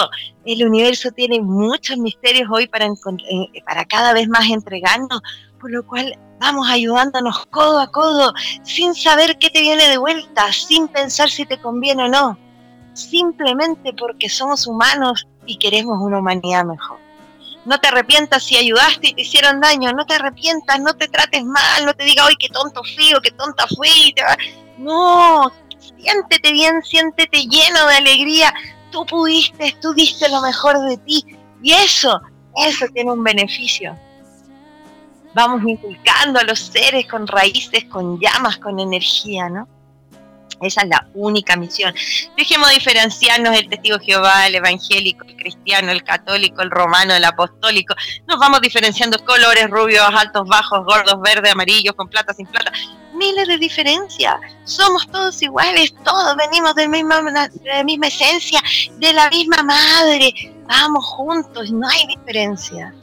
el 0.45 0.63
universo 0.63 1.09
tiene 1.09 1.41
muchos 1.41 1.97
misterios 1.97 2.47
hoy 2.51 2.67
para, 2.67 2.85
eh, 2.85 3.63
para 3.65 3.85
cada 3.85 4.13
vez 4.13 4.29
más 4.29 4.47
entregarnos, 4.51 5.19
por 5.59 5.71
lo 5.71 5.83
cual 5.83 6.15
vamos 6.39 6.69
ayudándonos 6.69 7.47
codo 7.47 7.79
a 7.79 7.87
codo, 7.87 8.31
sin 8.61 8.93
saber 8.93 9.39
qué 9.39 9.49
te 9.49 9.61
viene 9.61 9.87
de 9.87 9.97
vuelta, 9.97 10.53
sin 10.53 10.87
pensar 10.89 11.31
si 11.31 11.43
te 11.43 11.59
conviene 11.59 12.03
o 12.03 12.07
no, 12.07 12.37
simplemente 12.93 13.93
porque 13.93 14.29
somos 14.29 14.67
humanos 14.67 15.27
y 15.47 15.57
queremos 15.57 15.97
una 15.99 16.19
humanidad 16.19 16.63
mejor. 16.63 16.99
No 17.65 17.79
te 17.79 17.87
arrepientas 17.87 18.43
si 18.43 18.57
ayudaste 18.57 19.07
y 19.07 19.13
te 19.15 19.21
hicieron 19.23 19.59
daño. 19.59 19.91
No 19.93 20.05
te 20.05 20.13
arrepientas, 20.13 20.79
no 20.79 20.93
te 20.95 21.07
trates 21.07 21.43
mal, 21.43 21.83
no 21.83 21.95
te 21.95 22.03
diga, 22.03 22.25
hoy 22.25 22.35
qué 22.39 22.49
tonto 22.49 22.83
fui 22.95 23.11
o 23.15 23.21
qué 23.21 23.31
tonta 23.31 23.65
fui. 23.75 24.13
No, 24.77 25.51
siéntete 26.01 26.51
bien, 26.51 26.81
siéntete 26.83 27.45
lleno 27.47 27.87
de 27.87 27.95
alegría. 27.95 28.53
Tú 28.91 29.05
pudiste, 29.05 29.75
tú 29.81 29.93
diste 29.93 30.27
lo 30.29 30.41
mejor 30.41 30.79
de 30.87 30.97
ti. 30.97 31.25
Y 31.61 31.73
eso, 31.73 32.19
eso 32.55 32.85
tiene 32.93 33.11
un 33.11 33.23
beneficio. 33.23 33.97
Vamos 35.33 35.61
inculcando 35.65 36.39
a 36.39 36.43
los 36.43 36.59
seres 36.59 37.07
con 37.07 37.25
raíces, 37.25 37.85
con 37.85 38.19
llamas, 38.19 38.57
con 38.57 38.79
energía, 38.79 39.49
¿no? 39.49 39.67
Esa 40.61 40.81
es 40.81 40.89
la 40.89 41.07
única 41.15 41.55
misión. 41.55 41.93
Dejemos 42.37 42.69
diferenciarnos 42.69 43.57
el 43.57 43.67
testigo 43.67 43.97
Jehová, 43.99 44.45
el 44.45 44.55
evangélico, 44.55 45.25
el 45.25 45.35
cristiano, 45.35 45.91
el 45.91 46.03
católico, 46.03 46.61
el 46.61 46.69
romano, 46.69 47.15
el 47.15 47.23
apostólico. 47.23 47.95
Nos 48.27 48.37
vamos 48.37 48.61
diferenciando 48.61 49.17
colores, 49.25 49.69
rubios, 49.69 50.05
altos, 50.13 50.47
bajos, 50.47 50.85
gordos, 50.85 51.19
verdes, 51.21 51.51
amarillos, 51.51 51.95
con 51.95 52.09
plata, 52.09 52.33
sin 52.33 52.45
plata. 52.45 52.71
Miles 53.13 53.47
de 53.47 53.57
diferencias. 53.57 54.35
Somos 54.63 55.07
todos 55.07 55.41
iguales, 55.41 55.93
todos 56.03 56.35
venimos 56.37 56.75
de 56.75 56.87
la 57.65 57.83
misma, 57.83 58.07
esencia, 58.07 58.61
de 58.97 59.13
la 59.13 59.29
misma 59.29 59.63
madre. 59.63 60.33
Vamos 60.65 61.05
juntos, 61.05 61.71
no 61.71 61.87
hay 61.87 62.07
diferencia. 62.07 62.93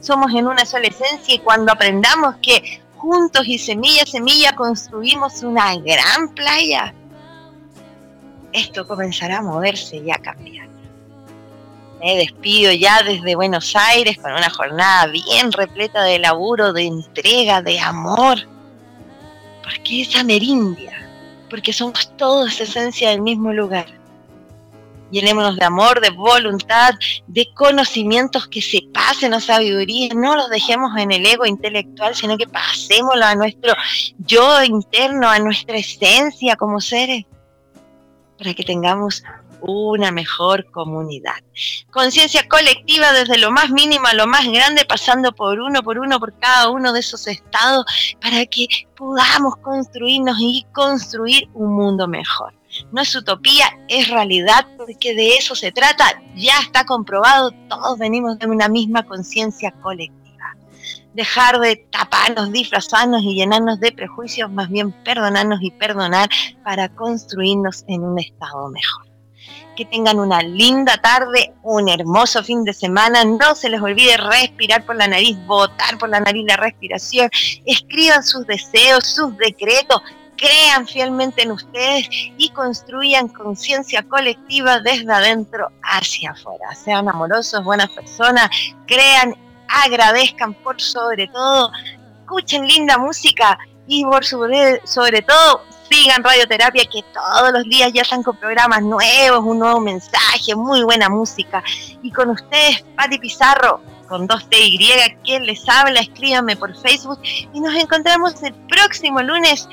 Somos 0.00 0.32
en 0.32 0.46
una 0.46 0.64
sola 0.64 0.88
esencia 0.88 1.34
y 1.34 1.38
cuando 1.38 1.72
aprendamos 1.72 2.36
que 2.42 2.82
juntos 2.96 3.46
y 3.46 3.58
semilla 3.58 4.02
a 4.02 4.06
semilla 4.06 4.54
construimos 4.54 5.42
una 5.42 5.74
gran 5.76 6.28
playa, 6.34 6.94
esto 8.52 8.86
comenzará 8.86 9.38
a 9.38 9.42
moverse 9.42 9.96
y 9.96 10.10
a 10.10 10.18
cambiar. 10.18 10.68
Me 12.00 12.16
despido 12.16 12.72
ya 12.72 13.02
desde 13.02 13.36
Buenos 13.36 13.76
Aires 13.76 14.16
con 14.16 14.32
una 14.32 14.48
jornada 14.48 15.06
bien 15.06 15.52
repleta 15.52 16.02
de 16.02 16.18
laburo, 16.18 16.72
de 16.72 16.86
entrega, 16.86 17.60
de 17.60 17.78
amor. 17.78 18.38
Porque 19.70 20.02
es 20.02 20.16
amerindia, 20.16 21.08
porque 21.48 21.72
somos 21.72 22.10
todos 22.16 22.60
esencia 22.60 23.10
del 23.10 23.22
mismo 23.22 23.52
lugar. 23.52 23.86
Llenémonos 25.12 25.56
de 25.56 25.64
amor, 25.64 26.00
de 26.00 26.10
voluntad, 26.10 26.94
de 27.28 27.48
conocimientos 27.54 28.48
que 28.48 28.62
se 28.62 28.82
pasen 28.92 29.32
a 29.32 29.40
sabiduría, 29.40 30.12
no 30.12 30.34
los 30.34 30.50
dejemos 30.50 30.96
en 30.98 31.12
el 31.12 31.24
ego 31.24 31.46
intelectual, 31.46 32.16
sino 32.16 32.36
que 32.36 32.48
pasémoslo 32.48 33.24
a 33.24 33.36
nuestro 33.36 33.72
yo 34.18 34.64
interno, 34.64 35.28
a 35.28 35.38
nuestra 35.38 35.76
esencia 35.76 36.56
como 36.56 36.80
seres, 36.80 37.24
para 38.38 38.52
que 38.54 38.64
tengamos 38.64 39.22
una 39.62 40.10
mejor 40.10 40.70
comunidad. 40.70 41.36
Conciencia 41.90 42.48
colectiva 42.48 43.12
desde 43.12 43.38
lo 43.38 43.50
más 43.50 43.70
mínimo 43.70 44.06
a 44.06 44.14
lo 44.14 44.26
más 44.26 44.46
grande, 44.46 44.84
pasando 44.84 45.32
por 45.32 45.60
uno 45.60 45.82
por 45.82 45.98
uno 45.98 46.18
por 46.18 46.38
cada 46.38 46.70
uno 46.70 46.92
de 46.92 47.00
esos 47.00 47.26
estados, 47.26 47.84
para 48.20 48.46
que 48.46 48.66
podamos 48.96 49.56
construirnos 49.56 50.36
y 50.40 50.66
construir 50.72 51.48
un 51.54 51.74
mundo 51.74 52.08
mejor 52.08 52.54
no 52.92 53.02
es 53.02 53.14
utopía, 53.14 53.66
es 53.88 54.08
realidad, 54.08 54.66
porque 54.76 55.14
de 55.14 55.34
eso 55.34 55.54
se 55.54 55.72
trata, 55.72 56.04
ya 56.36 56.58
está 56.60 56.84
comprobado, 56.84 57.50
todos 57.68 57.98
venimos 57.98 58.38
de 58.38 58.46
una 58.46 58.68
misma 58.68 59.02
conciencia 59.04 59.72
colectiva. 59.82 60.20
Dejar 61.14 61.58
de 61.58 61.76
taparnos, 61.76 62.52
disfrazarnos 62.52 63.22
y 63.22 63.34
llenarnos 63.34 63.80
de 63.80 63.92
prejuicios, 63.92 64.50
más 64.50 64.68
bien 64.68 64.92
perdonarnos 65.04 65.60
y 65.62 65.72
perdonar 65.72 66.28
para 66.62 66.88
construirnos 66.88 67.84
en 67.88 68.04
un 68.04 68.18
estado 68.20 68.68
mejor. 68.68 69.09
Que 69.76 69.84
tengan 69.84 70.18
una 70.18 70.42
linda 70.42 70.96
tarde, 70.98 71.52
un 71.62 71.88
hermoso 71.88 72.42
fin 72.42 72.64
de 72.64 72.72
semana. 72.72 73.24
No 73.24 73.54
se 73.54 73.68
les 73.68 73.80
olvide 73.80 74.16
respirar 74.16 74.84
por 74.84 74.96
la 74.96 75.06
nariz, 75.06 75.36
votar 75.46 75.98
por 75.98 76.08
la 76.08 76.20
nariz 76.20 76.44
la 76.46 76.56
respiración. 76.56 77.30
Escriban 77.64 78.22
sus 78.22 78.46
deseos, 78.46 79.06
sus 79.06 79.36
decretos 79.36 80.02
crean 80.40 80.86
fielmente 80.86 81.42
en 81.42 81.52
ustedes 81.52 82.08
y 82.10 82.48
construyan 82.50 83.28
conciencia 83.28 84.02
colectiva 84.02 84.80
desde 84.80 85.12
adentro 85.12 85.70
hacia 85.82 86.30
afuera. 86.30 86.74
Sean 86.74 87.08
amorosos, 87.08 87.62
buenas 87.62 87.90
personas, 87.90 88.48
crean, 88.86 89.36
agradezcan 89.68 90.54
por 90.54 90.80
sobre 90.80 91.28
todo, 91.28 91.70
escuchen 92.22 92.66
linda 92.66 92.96
música 92.96 93.58
y 93.86 94.04
por 94.04 94.24
sobre, 94.24 94.80
sobre 94.86 95.20
todo 95.22 95.62
sigan 95.90 96.22
radioterapia 96.22 96.84
que 96.84 97.02
todos 97.12 97.52
los 97.52 97.64
días 97.64 97.92
ya 97.92 98.02
están 98.02 98.22
con 98.22 98.36
programas 98.36 98.82
nuevos, 98.82 99.40
un 99.44 99.58
nuevo 99.58 99.80
mensaje, 99.80 100.54
muy 100.54 100.84
buena 100.84 101.08
música. 101.08 101.62
Y 102.02 102.12
con 102.12 102.30
ustedes, 102.30 102.84
Pati 102.96 103.18
Pizarro, 103.18 103.80
con 104.08 104.26
dos 104.26 104.48
T 104.48 104.56
y, 104.58 104.78
quien 105.24 105.46
les 105.46 105.68
habla, 105.68 106.00
escríbanme 106.00 106.56
por 106.56 106.76
Facebook 106.76 107.20
y 107.22 107.60
nos 107.60 107.74
encontramos 107.74 108.40
el 108.42 108.54
próximo 108.68 109.20
lunes 109.22 109.68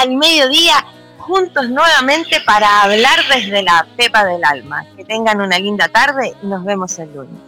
al 0.00 0.16
mediodía 0.16 0.84
juntos 1.18 1.68
nuevamente 1.68 2.40
para 2.46 2.82
hablar 2.82 3.18
desde 3.28 3.62
la 3.62 3.86
pepa 3.96 4.24
del 4.24 4.42
alma. 4.44 4.86
Que 4.96 5.04
tengan 5.04 5.40
una 5.40 5.58
linda 5.58 5.88
tarde 5.88 6.34
y 6.42 6.46
nos 6.46 6.64
vemos 6.64 6.98
el 6.98 7.12
lunes. 7.12 7.47